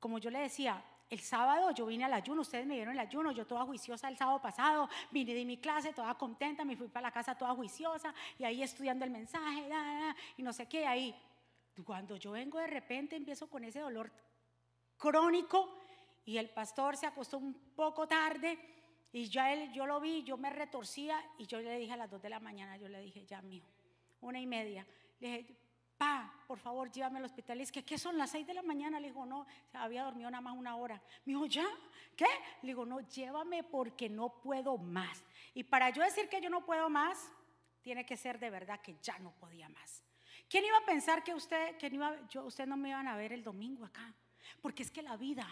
[0.00, 3.30] Como yo le decía, el sábado yo vine al ayuno, ustedes me vieron el ayuno,
[3.30, 7.06] yo toda juiciosa el sábado pasado, vine de mi clase toda contenta, me fui para
[7.06, 9.68] la casa toda juiciosa y ahí estudiando el mensaje
[10.36, 11.14] y no sé qué, ahí
[11.84, 14.10] cuando yo vengo de repente empiezo con ese dolor
[14.96, 15.78] crónico
[16.24, 18.58] y el pastor se acostó un poco tarde
[19.12, 22.10] y ya él, yo lo vi, yo me retorcía y yo le dije a las
[22.10, 23.64] dos de la mañana, yo le dije, ya mío,
[24.20, 24.86] una y media,
[25.20, 25.56] le dije,
[25.96, 27.60] pa, por favor, llévame al hospital.
[27.60, 29.00] Es que, ¿qué son las seis de la mañana?
[29.00, 31.02] Le digo, no, había dormido nada más una hora.
[31.24, 31.66] Me dijo, ¿ya?
[32.16, 32.26] ¿Qué?
[32.62, 35.24] Le digo, no, llévame porque no puedo más.
[35.54, 37.32] Y para yo decir que yo no puedo más,
[37.82, 40.02] tiene que ser de verdad que ya no podía más.
[40.48, 43.32] ¿Quién iba a pensar que usted, que iba, yo, usted no me iban a ver
[43.32, 44.14] el domingo acá?
[44.62, 45.46] Porque es que la vida,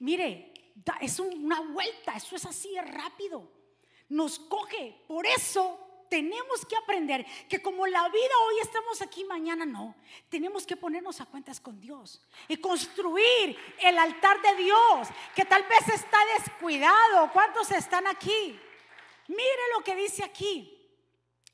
[0.00, 0.52] mire,
[1.00, 3.50] es una vuelta, eso es así, es rápido.
[4.08, 5.02] Nos coge.
[5.08, 9.94] Por eso tenemos que aprender que como la vida hoy estamos aquí, mañana no.
[10.28, 15.62] Tenemos que ponernos a cuentas con Dios y construir el altar de Dios, que tal
[15.62, 17.32] vez está descuidado.
[17.32, 18.60] ¿Cuántos están aquí?
[19.28, 20.70] Mire lo que dice aquí.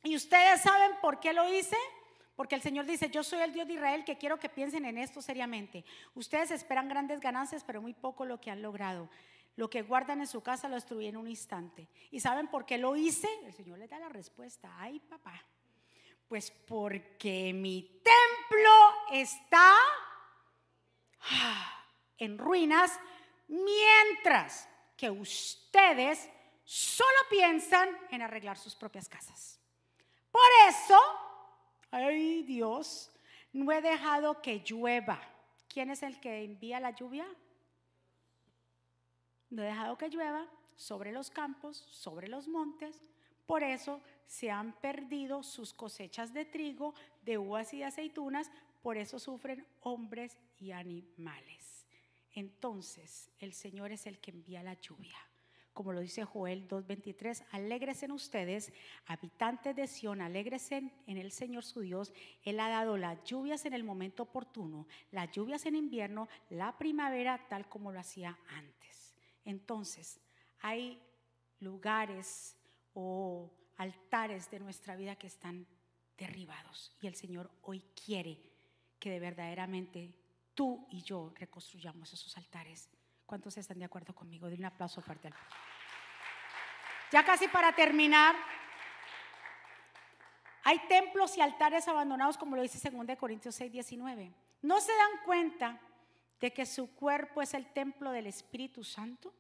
[0.03, 1.77] ¿Y ustedes saben por qué lo hice?
[2.41, 4.97] Porque el Señor dice, yo soy el Dios de Israel que quiero que piensen en
[4.97, 5.85] esto seriamente.
[6.15, 9.11] Ustedes esperan grandes ganancias, pero muy poco lo que han logrado.
[9.57, 11.87] Lo que guardan en su casa lo destruí en un instante.
[12.11, 13.29] ¿Y saben por qué lo hice?
[13.45, 14.75] El Señor le da la respuesta.
[14.79, 15.45] Ay, papá.
[16.29, 18.73] Pues porque mi templo
[19.13, 19.75] está
[21.21, 21.85] ah,
[22.17, 22.99] en ruinas
[23.49, 26.27] mientras que ustedes
[26.65, 29.61] solo piensan en arreglar sus propias casas.
[30.31, 30.99] Por eso
[31.91, 33.11] ay Dios,
[33.53, 35.21] no he dejado que llueva.
[35.69, 37.27] ¿Quién es el que envía la lluvia?
[39.51, 43.03] No he dejado que llueva sobre los campos, sobre los montes.
[43.47, 48.51] Por eso se han perdido sus cosechas de trigo, de uvas y de aceitunas.
[48.83, 51.87] Por eso sufren hombres y animales.
[52.33, 55.30] Entonces el Señor es el que envía la lluvia
[55.81, 58.71] como lo dice Joel 2.23, alégresen ustedes,
[59.07, 62.13] habitantes de Sión, alégresen en el Señor su Dios.
[62.43, 67.49] Él ha dado las lluvias en el momento oportuno, las lluvias en invierno, la primavera,
[67.49, 69.15] tal como lo hacía antes.
[69.47, 70.21] Entonces,
[70.59, 71.01] hay
[71.61, 72.59] lugares
[72.93, 75.67] o altares de nuestra vida que están
[76.19, 78.39] derribados y el Señor hoy quiere
[78.99, 80.15] que de verdaderamente
[80.53, 82.91] tú y yo reconstruyamos esos altares.
[83.31, 84.49] ¿Cuántos están de acuerdo conmigo?
[84.49, 85.35] De un aplauso fuerte al
[87.13, 88.35] Ya casi para terminar,
[90.65, 94.35] hay templos y altares abandonados, como lo dice 2 Corintios 6, 19.
[94.63, 95.81] ¿No se dan cuenta
[96.41, 99.33] de que su cuerpo es el templo del Espíritu Santo?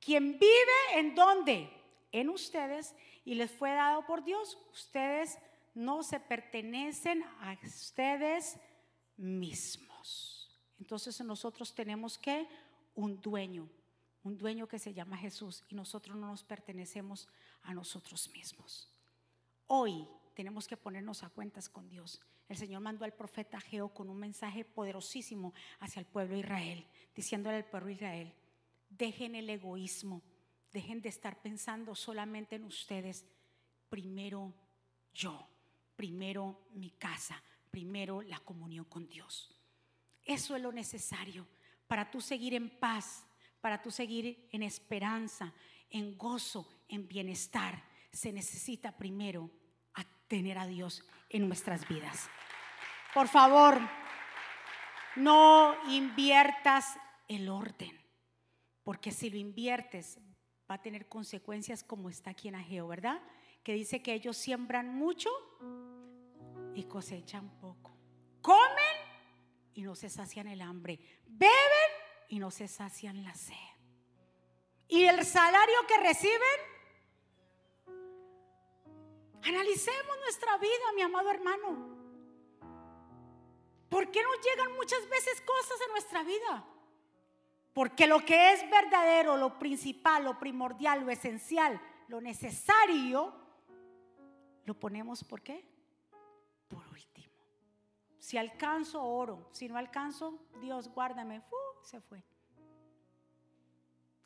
[0.00, 1.70] Quien vive en donde?
[2.10, 4.58] En ustedes y les fue dado por Dios.
[4.72, 5.38] Ustedes
[5.72, 8.58] no se pertenecen a ustedes
[9.16, 10.50] mismos.
[10.80, 12.48] Entonces nosotros tenemos que
[12.94, 13.68] un dueño,
[14.22, 17.28] un dueño que se llama Jesús y nosotros no nos pertenecemos
[17.62, 18.88] a nosotros mismos.
[19.66, 22.20] Hoy tenemos que ponernos a cuentas con Dios.
[22.48, 26.86] El Señor mandó al profeta Geo con un mensaje poderosísimo hacia el pueblo de Israel,
[27.14, 28.34] diciéndole al pueblo de Israel,
[28.90, 30.22] dejen el egoísmo,
[30.72, 33.24] dejen de estar pensando solamente en ustedes,
[33.88, 34.52] primero
[35.14, 35.48] yo,
[35.96, 39.50] primero mi casa, primero la comunión con Dios.
[40.24, 41.46] Eso es lo necesario
[41.94, 43.24] para tú seguir en paz,
[43.60, 45.54] para tú seguir en esperanza,
[45.88, 49.48] en gozo, en bienestar, se necesita primero
[50.26, 52.28] tener a Dios en nuestras vidas.
[53.14, 53.78] Por favor,
[55.14, 56.96] no inviertas
[57.28, 57.96] el orden,
[58.82, 60.18] porque si lo inviertes
[60.68, 63.22] va a tener consecuencias como está aquí en Ageo, ¿verdad?
[63.62, 65.30] Que dice que ellos siembran mucho
[66.74, 67.96] y cosechan poco.
[68.42, 69.14] Comen
[69.74, 70.98] y no se sacian el hambre.
[71.26, 71.83] Beben
[72.28, 73.54] y no se sacian la sed.
[74.88, 76.60] Y el salario que reciben,
[79.42, 81.94] analicemos nuestra vida, mi amado hermano.
[83.88, 86.64] ¿Por qué nos llegan muchas veces cosas a nuestra vida?
[87.72, 93.34] Porque lo que es verdadero, lo principal, lo primordial, lo esencial, lo necesario,
[94.64, 95.64] lo ponemos ¿por qué?
[96.68, 97.32] por último.
[98.18, 99.48] Si alcanzo, oro.
[99.52, 101.42] Si no alcanzo, Dios, guárdame.
[101.84, 102.22] Se fue.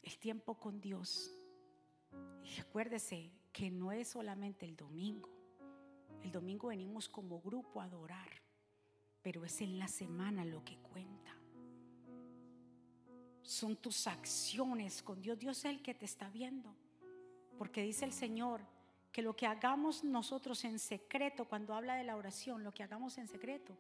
[0.03, 1.35] El tiempo con Dios.
[2.45, 5.29] Y acuérdese que no es solamente el domingo.
[6.23, 8.31] El domingo venimos como grupo a adorar,
[9.23, 11.37] pero es en la semana lo que cuenta.
[13.43, 15.39] Son tus acciones con Dios.
[15.39, 16.75] Dios es el que te está viendo.
[17.57, 18.61] Porque dice el Señor
[19.11, 23.19] que lo que hagamos nosotros en secreto, cuando habla de la oración, lo que hagamos
[23.19, 23.77] en secreto,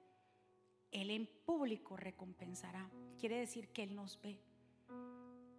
[0.90, 2.88] Él en público recompensará.
[3.18, 4.40] Quiere decir que Él nos ve.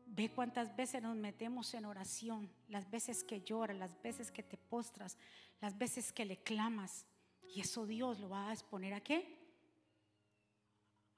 [0.08, 4.58] Ve cuántas veces nos metemos en oración, las veces que lloras, las veces que te
[4.58, 5.18] postras,
[5.62, 7.06] las veces que le clamas.
[7.54, 9.38] Y eso Dios lo va a exponer a qué?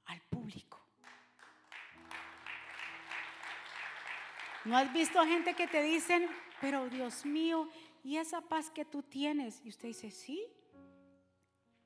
[0.06, 0.80] Al público.
[4.65, 6.28] ¿No has visto gente que te dicen,
[6.60, 7.67] pero Dios mío,
[8.04, 9.62] ¿y esa paz que tú tienes?
[9.65, 10.45] Y usted dice, sí.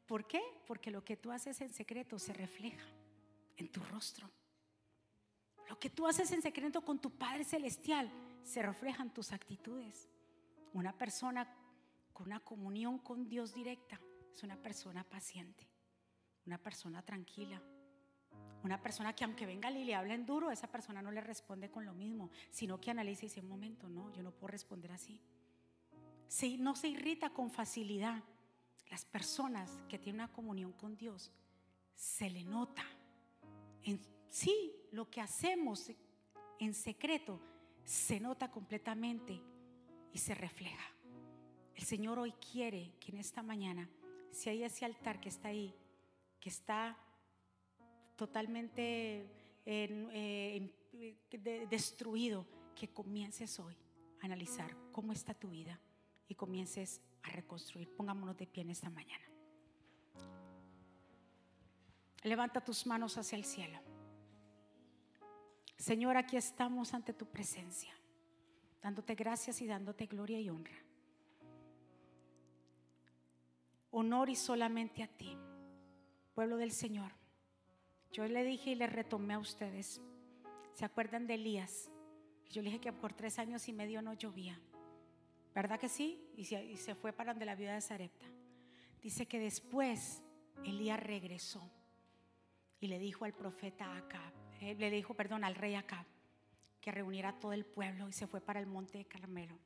[0.06, 0.42] ¿Por qué?
[0.68, 2.86] Porque lo que tú haces en secreto se refleja
[3.58, 4.30] en tu rostro.
[5.68, 8.12] Lo que tú haces en secreto con tu Padre Celestial
[8.44, 10.08] se refleja en tus actitudes.
[10.74, 11.48] Una persona
[12.14, 14.00] con una comunión con Dios directa
[14.32, 15.68] es una persona paciente,
[16.46, 17.62] una persona tranquila,
[18.64, 21.86] una persona que aunque venga y le hablen duro, esa persona no le responde con
[21.86, 25.22] lo mismo, sino que analiza y dice, un momento, no, yo no puedo responder así.
[26.60, 28.24] No se irrita con facilidad.
[28.90, 31.32] Las personas que tienen una comunión con Dios,
[31.96, 32.84] se le nota.
[33.84, 35.92] En, sí, lo que hacemos
[36.60, 37.40] en secreto
[37.84, 39.42] se nota completamente
[40.14, 40.92] y se refleja.
[41.76, 43.90] El Señor hoy quiere que en esta mañana,
[44.32, 45.74] si hay ese altar que está ahí,
[46.40, 46.98] que está
[48.16, 49.30] totalmente
[49.66, 50.72] eh,
[51.70, 53.76] destruido, que comiences hoy
[54.22, 55.80] a analizar cómo está tu vida
[56.28, 57.94] y comiences a reconstruir.
[57.96, 59.26] Pongámonos de pie en esta mañana.
[62.24, 63.80] Levanta tus manos hacia el cielo.
[65.78, 67.94] Señor, aquí estamos ante tu presencia,
[68.82, 70.78] dándote gracias y dándote gloria y honra.
[73.92, 75.38] Honor y solamente a ti,
[76.34, 77.12] pueblo del Señor.
[78.12, 80.02] Yo le dije y le retomé a ustedes.
[80.74, 81.92] ¿Se acuerdan de Elías?
[82.50, 84.60] Yo le dije que por tres años y medio no llovía.
[85.56, 86.22] ¿Verdad que sí?
[86.36, 88.26] Y se, fue para donde la viuda de Sarepta.
[89.02, 90.22] Dice que después
[90.66, 91.72] Elías regresó
[92.82, 96.06] y le dijo al profeta Acab, eh, le dijo, perdón, al rey Acab,
[96.82, 99.58] que reuniera a todo el pueblo y se fue para el monte de Carmelo.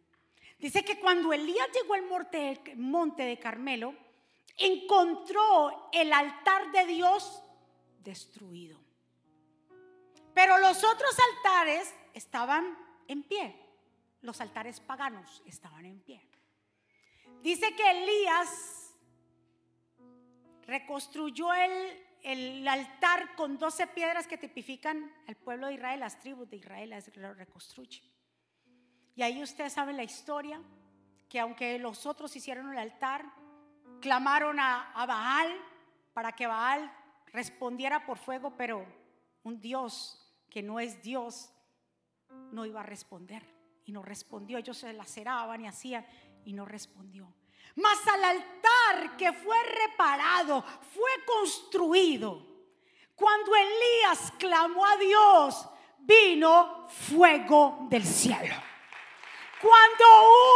[0.60, 2.04] Dice que cuando Elías llegó al
[2.78, 3.96] monte de Carmelo,
[4.58, 7.42] encontró el altar de Dios
[8.04, 8.78] destruido.
[10.36, 13.69] Pero los otros altares estaban en pie.
[14.22, 16.22] Los altares paganos estaban en pie.
[17.42, 18.94] Dice que Elías
[20.66, 26.58] reconstruyó el, altar con 12 piedras que tipifican al pueblo de Israel, las tribus de
[26.58, 28.02] Israel, lo reconstruye.
[29.16, 30.62] Y ahí ustedes saben la historia,
[31.30, 33.26] que aunque los otros hicieron el altar,
[34.02, 35.50] clamaron a Baal
[36.14, 36.92] para que Baal
[37.28, 38.86] respondiera por fuego, pero
[39.44, 41.54] un Dios que no es Dios
[42.52, 43.59] no iba a responder.
[43.90, 44.60] Y no respondió.
[44.60, 46.06] Ellos se laceraban y hacían
[46.46, 47.34] y no respondió.
[47.74, 52.46] Mas al altar que fue reparado, fue construido.
[53.16, 58.54] Cuando Elías clamó a Dios, vino fuego del cielo.
[59.60, 60.06] Cuando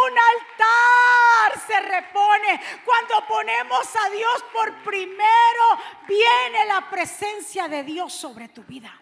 [0.05, 8.13] un altar se repone, cuando ponemos a Dios por primero, viene la presencia de Dios
[8.13, 8.95] sobre tu vida.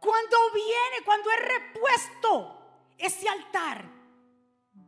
[0.00, 2.53] Cuando viene, cuando es repuesto
[2.98, 3.84] ese altar,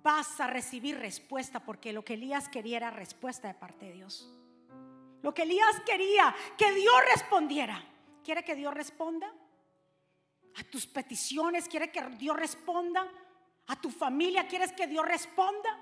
[0.03, 4.31] vas a recibir respuesta porque lo que Elías quería era respuesta de parte de Dios.
[5.23, 7.83] Lo que Elías quería, que Dios respondiera.
[8.23, 9.33] ¿Quiere que Dios responda?
[10.57, 13.07] A tus peticiones, quiere que Dios responda.
[13.69, 15.77] A tu familia, ¿quieres que Dios responda?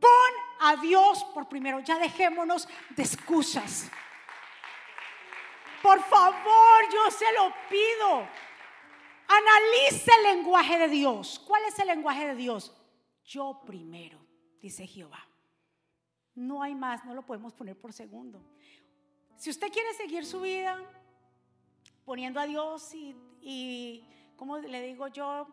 [0.00, 1.80] Pon a Dios por primero.
[1.80, 3.88] Ya dejémonos de excusas.
[5.80, 8.28] Por favor, yo se lo pido.
[9.28, 11.40] Analice el lenguaje de Dios.
[11.46, 12.74] ¿Cuál es el lenguaje de Dios?
[13.24, 14.18] Yo primero,
[14.60, 15.26] dice Jehová.
[16.34, 18.42] No hay más, no lo podemos poner por segundo.
[19.36, 20.78] Si usted quiere seguir su vida
[22.04, 24.04] poniendo a Dios y, y
[24.36, 25.46] como le digo yo,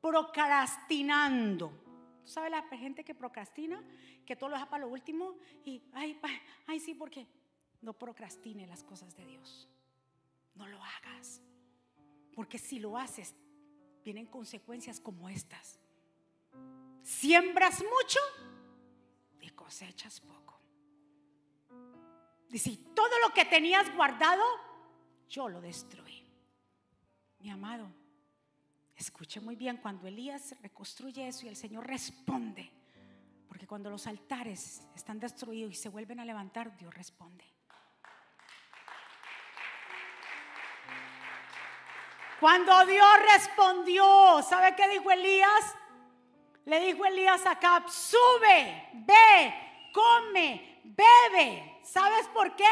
[0.00, 1.72] procrastinando.
[2.24, 3.82] ¿Tú sabes la gente que procrastina?
[4.24, 6.18] Que todo lo deja para lo último y, ay,
[6.66, 7.26] ay, sí, porque
[7.80, 9.68] no procrastine las cosas de Dios.
[10.54, 11.42] No lo hagas.
[12.36, 13.34] Porque si lo haces,
[14.04, 15.80] vienen consecuencias como estas.
[17.02, 18.20] Siembras mucho
[19.40, 20.60] y cosechas poco.
[22.50, 24.44] Dice, todo lo que tenías guardado,
[25.30, 26.24] yo lo destruí.
[27.40, 27.88] Mi amado,
[28.94, 32.70] escuche muy bien, cuando Elías reconstruye eso y el Señor responde,
[33.48, 37.55] porque cuando los altares están destruidos y se vuelven a levantar, Dios responde.
[42.46, 45.74] Cuando Dios respondió, ¿sabe qué dijo Elías?
[46.66, 51.80] Le dijo Elías a Acab, sube, ve, come, bebe.
[51.82, 52.64] ¿Sabes por qué?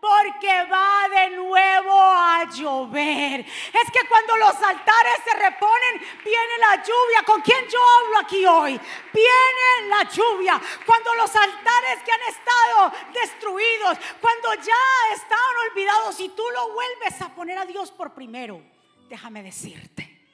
[0.00, 3.40] Porque va de nuevo a llover.
[3.40, 7.22] Es que cuando los altares se reponen, viene la lluvia.
[7.26, 8.80] ¿Con quién yo hablo aquí hoy?
[9.12, 10.58] Viene la lluvia.
[10.86, 17.20] Cuando los altares que han estado destruidos, cuando ya estaban olvidados y tú lo vuelves
[17.20, 18.62] a poner a Dios por primero
[19.10, 20.28] déjame decirte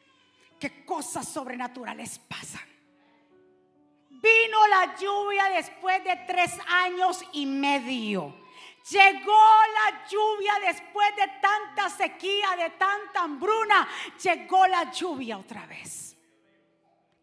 [0.61, 2.69] que cosas sobrenaturales pasan.
[4.11, 8.45] Vino la lluvia después de tres años y medio.
[8.91, 9.43] Llegó
[9.75, 13.89] la lluvia después de tanta sequía, de tanta hambruna.
[14.23, 16.17] Llegó la lluvia otra vez.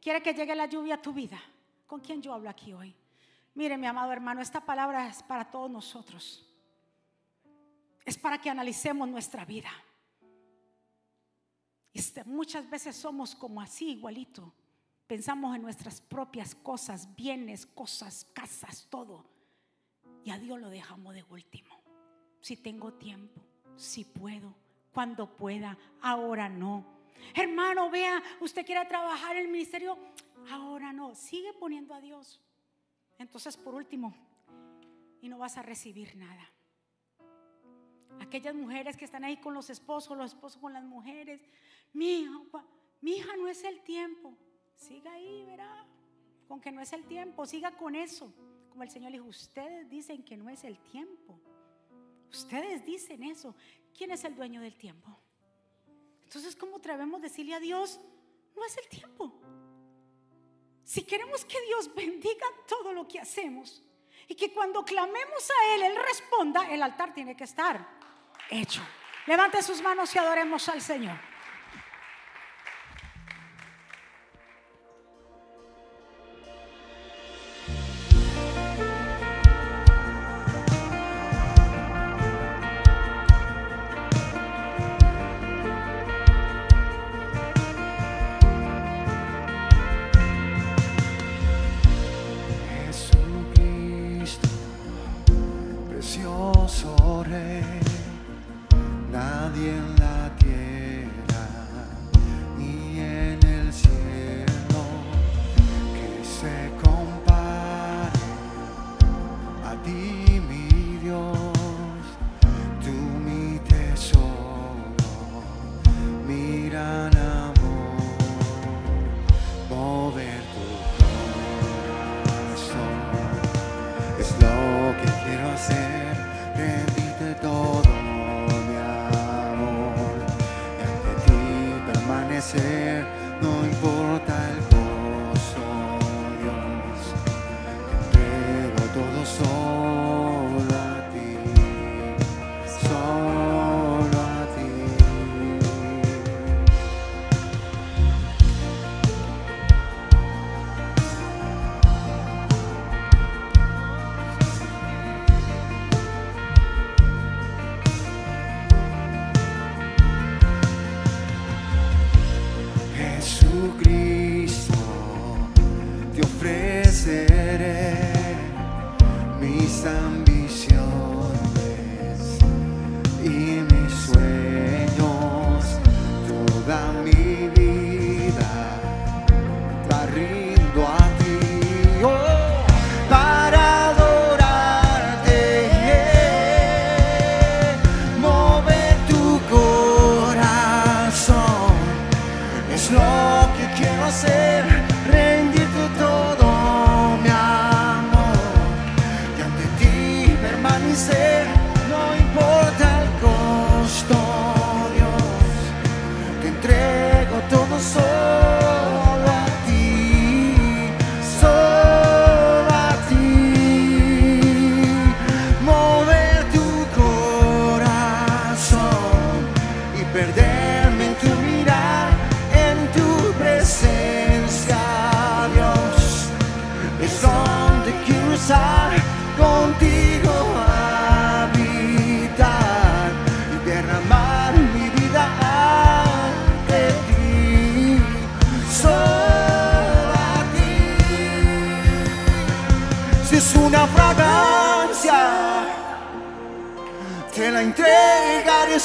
[0.01, 1.41] ¿Quiere que llegue la lluvia a tu vida?
[1.87, 2.95] ¿Con quién yo hablo aquí hoy?
[3.53, 6.45] Mire, mi amado hermano, esta palabra es para todos nosotros.
[8.03, 9.71] Es para que analicemos nuestra vida.
[11.93, 14.53] Este, muchas veces somos como así, igualito.
[15.05, 19.25] Pensamos en nuestras propias cosas, bienes, cosas, casas, todo.
[20.23, 21.81] Y a Dios lo dejamos de último.
[22.39, 23.41] Si tengo tiempo,
[23.75, 24.55] si puedo,
[24.91, 26.85] cuando pueda, ahora no.
[27.35, 29.97] Hermano, vea, usted quiere trabajar en el ministerio,
[30.49, 31.13] ahora no.
[31.15, 32.39] Sigue poniendo a Dios.
[33.17, 34.15] Entonces, por último,
[35.21, 36.49] y no vas a recibir nada.
[38.19, 41.41] Aquellas mujeres que están ahí con los esposos, los esposos con las mujeres,
[41.93, 42.65] mi hija,
[43.01, 44.33] mi hija no es el tiempo.
[44.75, 45.85] Siga ahí, verá.
[46.47, 48.33] Con que no es el tiempo, siga con eso.
[48.69, 51.39] Como el Señor dijo, ustedes dicen que no es el tiempo.
[52.31, 53.55] Ustedes dicen eso.
[53.95, 55.15] ¿Quién es el dueño del tiempo?
[56.23, 57.99] Entonces, ¿cómo atrevemos decirle a Dios,
[58.55, 59.31] no es el tiempo?
[60.83, 63.83] Si queremos que Dios bendiga todo lo que hacemos
[64.27, 68.02] y que cuando clamemos a Él, Él responda, el altar tiene que estar
[68.49, 68.81] hecho.
[69.25, 71.17] Levante sus manos y adoremos al Señor.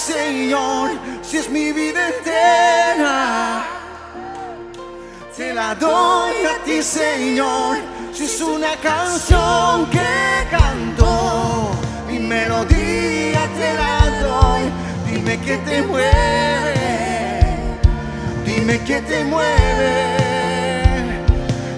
[0.08, 3.62] Señor, si es mi vida entera.
[5.36, 7.76] Te la doy a ti, Señor,
[8.14, 11.72] si es una canción que canto,
[12.08, 14.62] mi melodía te la doy.
[15.10, 16.74] Dime que te mueve,
[18.46, 19.92] dime que te mueve.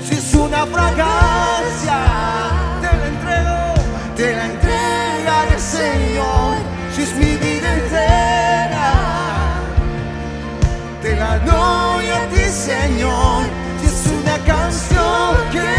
[0.06, 1.98] Si es una fragancia,
[2.80, 3.58] te la entrego,
[4.14, 6.59] te la entregaré, Señor,
[11.20, 13.44] te la a ti, Señor.
[13.80, 15.69] Si es una canción que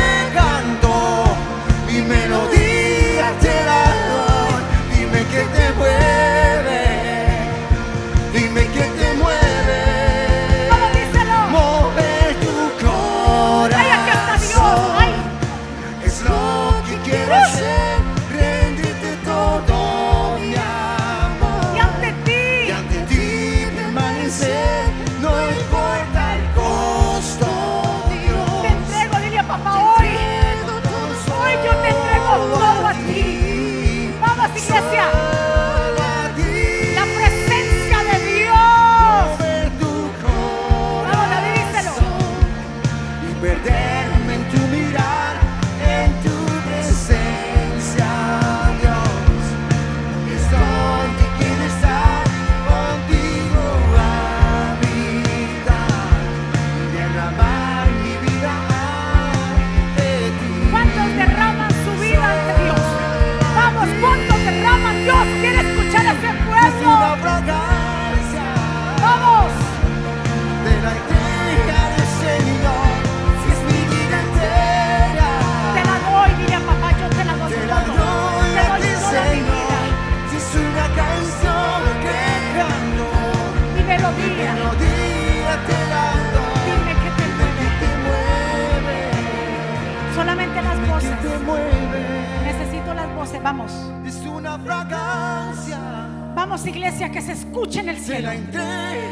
[96.82, 98.32] iglesia, que se escuche en el cielo.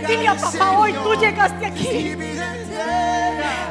[0.07, 2.15] Dile a papá, hoy tú llegaste aquí.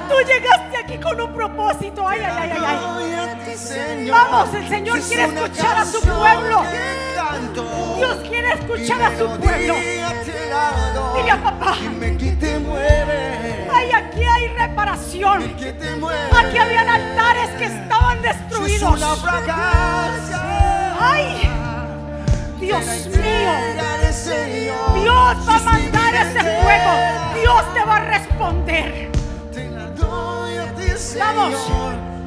[0.08, 2.06] Tú llegaste aquí con un propósito.
[2.06, 4.08] Ay, ay, ay, ay.
[4.08, 6.62] Vamos, el Señor quiere escuchar a su pueblo.
[7.96, 9.74] Dios quiere escuchar a su pueblo.
[11.16, 11.76] Dile a papá.
[11.80, 13.68] Dime que te mueve.
[13.74, 15.42] Ay, aquí hay reparación.
[15.42, 19.02] Aquí habían altares que estaban destruidos.
[21.00, 21.47] Ay,
[22.60, 23.52] Dios mío.
[24.94, 26.92] Dios va a mandar ese fuego.
[27.40, 29.10] Dios te va a responder.
[31.18, 31.54] Vamos.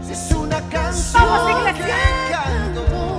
[0.10, 1.96] Es una canción Vamos, iglesia.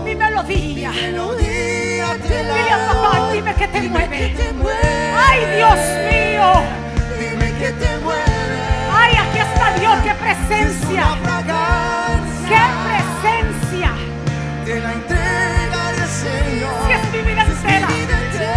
[0.04, 0.90] Mi melodía.
[0.92, 4.18] Dile a papá, dime que te Dime mueve.
[4.18, 5.12] que te mueve.
[5.16, 5.78] Ay, Dios
[6.10, 6.52] mío.
[7.18, 8.22] Dime que te mueve.
[8.92, 9.96] Ay, aquí está Dios.
[10.02, 11.04] Qué Es presencia.
[12.48, 13.90] Qué presencia.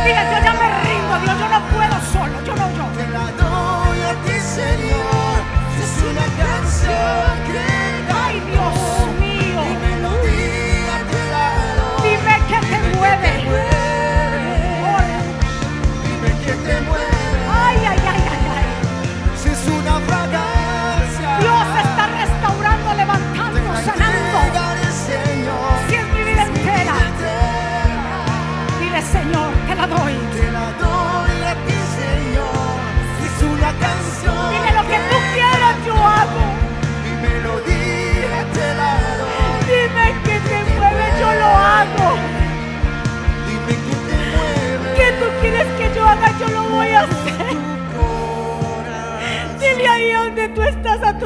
[0.05, 0.31] Vida entera.
[0.31, 1.35] Diga, yo ya me rindo, Dios.
[1.39, 2.35] Yo no puedo solo.
[2.45, 2.85] Yo no, yo.
[2.97, 5.37] Te la doy a ti, Señor.
[5.81, 7.94] Es una canción que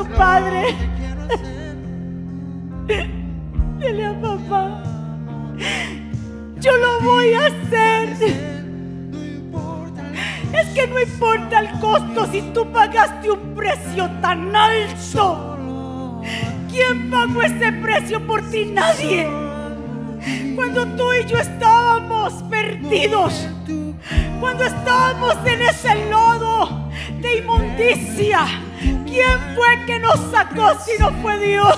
[0.05, 0.75] padre.
[3.79, 4.83] Dile a papá.
[6.59, 8.09] Yo lo voy a hacer.
[10.53, 15.55] Es que no importa el costo si tú pagaste un precio tan alto.
[16.69, 18.65] ¿Quién pagó ese precio por ti?
[18.65, 19.27] Nadie.
[20.55, 23.47] Cuando tú y yo estábamos perdidos,
[24.39, 26.89] cuando estábamos en ese lodo
[27.21, 28.45] de inmundicia,
[29.09, 31.77] ¿quién fue que nos sacó si no fue Dios?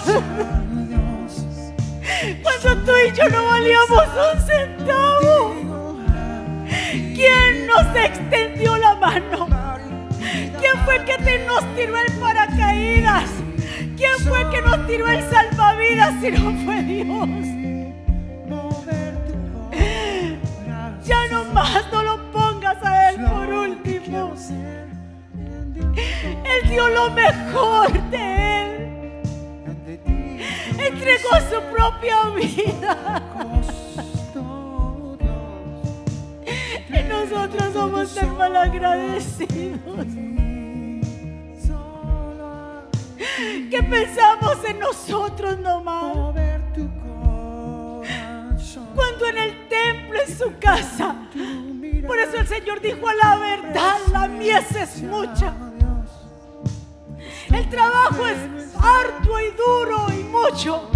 [2.43, 5.55] Cuando tú y yo no valíamos un centavo.
[7.15, 9.47] ¿Quién nos extendió la mano?
[10.59, 13.29] ¿Quién fue que te nos tiró el paracaídas?
[13.97, 17.29] ¿Quién fue que nos tiró el salvavidas si no fue Dios?
[21.03, 24.36] Ya no más no lo pongas a Él por último.
[25.96, 29.22] Él dio lo mejor de Él.
[30.78, 33.22] Entregó su propia vida.
[36.89, 40.06] Y nosotros somos tan malagradecidos.
[43.70, 46.36] Que pensamos en nosotros nomás.
[48.96, 51.16] Cuando en el templo, en su casa.
[52.06, 55.54] Por eso el Señor dijo a la verdad, la mies es mucha.
[57.54, 60.89] El trabajo es arduo y duro y mucho,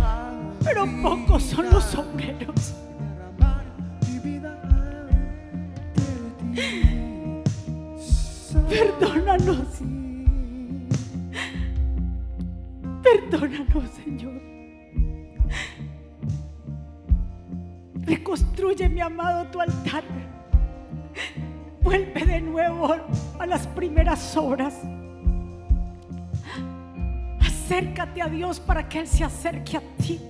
[0.63, 2.73] pero pocos son los obreros.
[8.69, 9.67] Perdónanos.
[13.03, 14.41] Perdónanos, Señor.
[17.95, 20.03] Reconstruye, mi amado, tu altar.
[21.81, 22.95] Vuelve de nuevo
[23.39, 24.75] a las primeras obras.
[27.65, 30.21] Acércate a Dios para que Él se acerque a ti.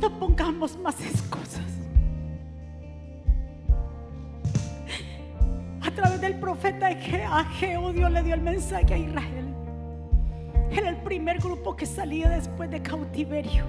[0.00, 1.60] No pongamos más excusas.
[5.82, 9.54] A través del profeta Ageo, Dios le dio el mensaje a Israel.
[10.70, 13.66] Era el primer grupo que salía después de cautiverio.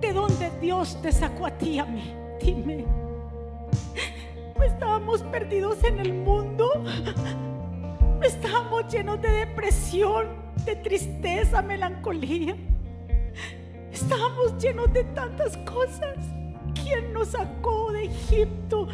[0.00, 2.12] ¿De dónde Dios te a ti a mí?
[2.42, 2.84] Dime.
[4.56, 6.68] ¿No estábamos perdidos en el mundo?
[8.18, 12.56] ¿No estábamos llenos de depresión, de tristeza, melancolía?
[13.92, 16.16] Estábamos llenos de tantas cosas.
[16.74, 18.88] ¿Quién nos sacó de Egipto?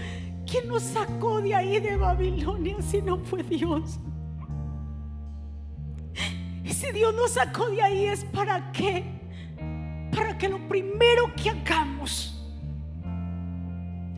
[0.47, 3.99] ¿Quién nos sacó de ahí de Babilonia si no fue Dios?
[6.65, 9.05] Y si Dios nos sacó de ahí es para qué?
[10.15, 12.35] Para que lo primero que hagamos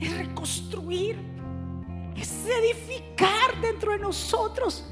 [0.00, 1.16] es reconstruir,
[2.16, 4.84] es edificar dentro de nosotros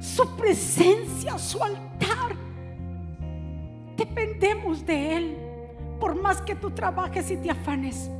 [0.00, 2.36] su presencia, su altar.
[3.96, 5.38] Dependemos de Él.
[6.00, 8.10] Por más que tú trabajes y te afanes,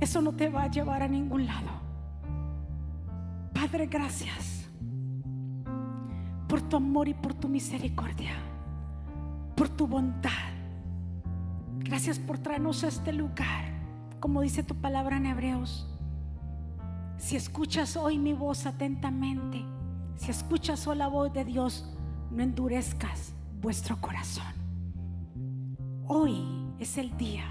[0.00, 1.70] eso no te va a llevar a ningún lado.
[3.52, 4.68] Padre, gracias
[6.46, 8.34] por tu amor y por tu misericordia,
[9.56, 10.30] por tu bondad.
[11.78, 13.64] Gracias por traernos a este lugar,
[14.20, 15.95] como dice tu palabra en Hebreos.
[17.18, 19.64] Si escuchas hoy mi voz atentamente,
[20.16, 21.96] si escuchas hoy la voz de Dios,
[22.30, 24.44] no endurezcas vuestro corazón.
[26.06, 26.46] Hoy
[26.78, 27.44] es el día.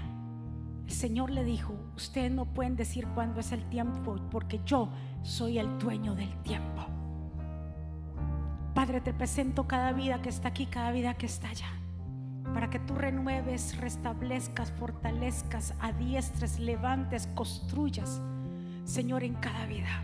[0.86, 4.88] El Señor le dijo, ustedes no pueden decir cuándo es el tiempo, porque yo
[5.22, 6.86] soy el dueño del tiempo.
[8.72, 11.72] Padre, te presento cada vida que está aquí, cada vida que está allá,
[12.54, 18.22] para que tú renueves, restablezcas, fortalezcas, adiestres, levantes, construyas,
[18.86, 20.02] Señor, en cada vida.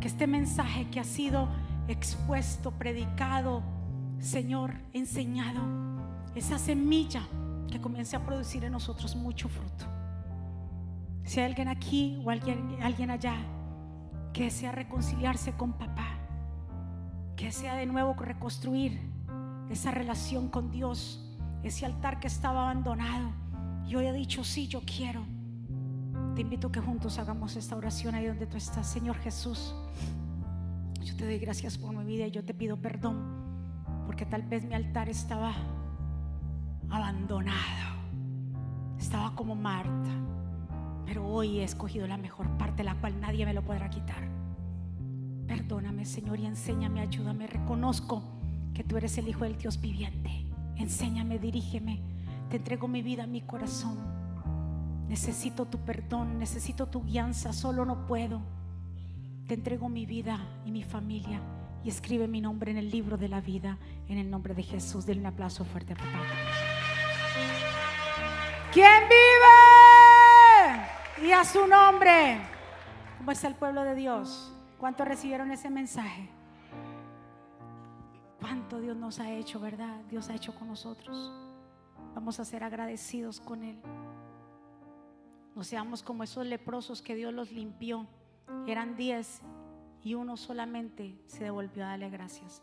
[0.00, 1.48] Que este mensaje que ha sido
[1.88, 3.62] expuesto, predicado,
[4.18, 5.60] Señor, enseñado,
[6.34, 7.22] esa semilla
[7.70, 9.84] que comience a producir en nosotros mucho fruto.
[11.24, 13.36] Si hay alguien aquí o alguien, allá
[14.32, 16.18] que desea reconciliarse con papá,
[17.36, 19.00] que desea de nuevo reconstruir
[19.68, 21.30] esa relación con Dios,
[21.62, 23.32] ese altar que estaba abandonado,
[23.86, 25.33] y hoy ha dicho, sí, yo quiero.
[26.34, 29.72] Te invito a que juntos hagamos esta oración ahí donde tú estás, Señor Jesús.
[31.00, 33.44] Yo te doy gracias por mi vida y yo te pido perdón
[34.06, 35.52] porque tal vez mi altar estaba
[36.90, 38.00] abandonado,
[38.98, 40.10] estaba como Marta,
[41.06, 44.28] pero hoy he escogido la mejor parte, la cual nadie me lo podrá quitar.
[45.46, 47.46] Perdóname, Señor, y enséñame, ayúdame.
[47.46, 48.22] Reconozco
[48.72, 50.46] que tú eres el Hijo del Dios viviente.
[50.76, 52.02] Enséñame, dirígeme.
[52.50, 54.13] Te entrego mi vida, mi corazón.
[55.08, 57.52] Necesito tu perdón, necesito tu guianza.
[57.52, 58.40] Solo no puedo.
[59.46, 61.40] Te entrego mi vida y mi familia
[61.84, 63.78] y escribe mi nombre en el libro de la vida
[64.08, 65.04] en el nombre de Jesús.
[65.06, 66.22] Denle un aplauso fuerte a papá.
[68.72, 69.54] ¿Quién vive?
[71.28, 72.40] Y a su nombre.
[73.18, 74.52] ¿Cómo está el pueblo de Dios?
[74.78, 76.28] ¿Cuántos recibieron ese mensaje?
[78.40, 80.00] ¿Cuánto Dios nos ha hecho, verdad?
[80.10, 81.32] Dios ha hecho con nosotros.
[82.14, 83.80] Vamos a ser agradecidos con Él.
[85.54, 88.06] No seamos como esos leprosos que Dios los limpió.
[88.66, 89.40] Eran diez
[90.02, 92.62] y uno solamente se devolvió a darle gracias.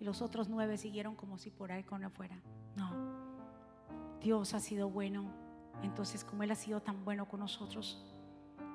[0.00, 2.40] Y los otros nueve siguieron como si por ahí con fuera.
[2.76, 2.90] No.
[4.20, 5.32] Dios ha sido bueno.
[5.82, 8.04] Entonces, como Él ha sido tan bueno con nosotros,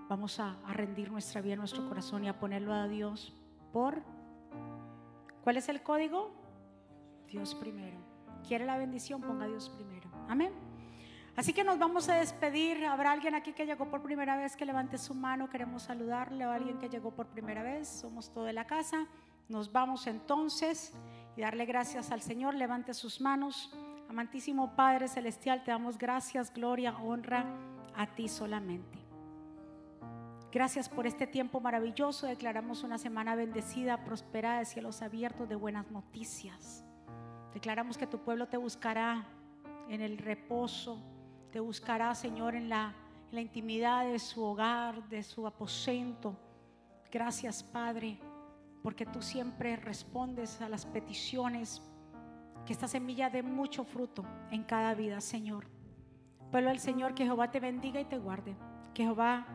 [0.09, 3.33] vamos a, a rendir nuestra vida, nuestro corazón y a ponerlo a Dios
[3.71, 4.01] por...
[5.43, 6.31] ¿Cuál es el código?
[7.27, 7.97] Dios primero.
[8.47, 9.21] ¿Quiere la bendición?
[9.21, 10.09] Ponga a Dios primero.
[10.27, 10.66] Amén.
[11.37, 12.83] Así que nos vamos a despedir.
[12.85, 15.47] ¿Habrá alguien aquí que llegó por primera vez que levante su mano?
[15.49, 16.47] Queremos saludarle.
[16.47, 17.87] ¿O alguien que llegó por primera vez?
[17.87, 19.05] Somos todo de la casa.
[19.47, 20.93] Nos vamos entonces
[21.35, 22.55] y darle gracias al Señor.
[22.55, 23.71] Levante sus manos.
[24.09, 27.45] Amantísimo Padre Celestial, te damos gracias, gloria, honra
[27.93, 28.97] a ti solamente.
[30.51, 32.25] Gracias por este tiempo maravilloso.
[32.25, 36.83] Declaramos una semana bendecida, prosperada, de cielos abiertos, de buenas noticias.
[37.53, 39.27] Declaramos que tu pueblo te buscará
[39.89, 41.03] en el reposo,
[41.51, 42.93] te buscará, Señor, en la,
[43.31, 46.35] intimidad de su hogar, de su aposento.
[47.11, 48.19] Gracias, Padre,
[48.81, 51.81] porque tú siempre respondes a las peticiones
[52.65, 55.67] que esta semilla dé mucho fruto en cada vida, Señor.
[56.51, 58.55] Pueblo del Señor, que Jehová te bendiga y te guarde.
[58.93, 59.45] Que Jehová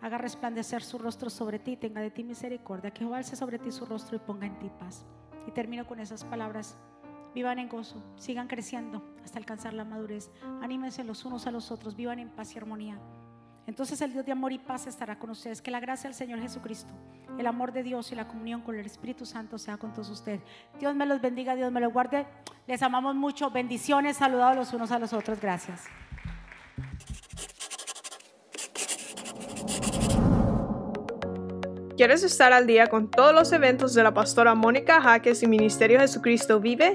[0.00, 2.90] haga resplandecer su rostro sobre ti, tenga de ti misericordia.
[2.90, 5.06] Que Jehová alce sobre ti su rostro y ponga en ti paz.
[5.46, 6.76] Y termino con esas palabras.
[7.34, 10.30] Vivan en gozo, sigan creciendo hasta alcanzar la madurez.
[10.60, 12.98] Anímense los unos a los otros, vivan en paz y armonía.
[13.66, 15.62] Entonces el Dios de amor y paz estará con ustedes.
[15.62, 16.92] Que la gracia del Señor Jesucristo,
[17.38, 20.40] el amor de Dios y la comunión con el Espíritu Santo sea con todos ustedes.
[20.78, 22.26] Dios me los bendiga, Dios me los guarde.
[22.66, 23.50] Les amamos mucho.
[23.50, 25.40] Bendiciones, saludados los unos a los otros.
[25.40, 25.84] Gracias.
[31.96, 36.00] ¿Quieres estar al día con todos los eventos de la pastora Mónica Jaques y Ministerio
[36.00, 36.94] Jesucristo Vive?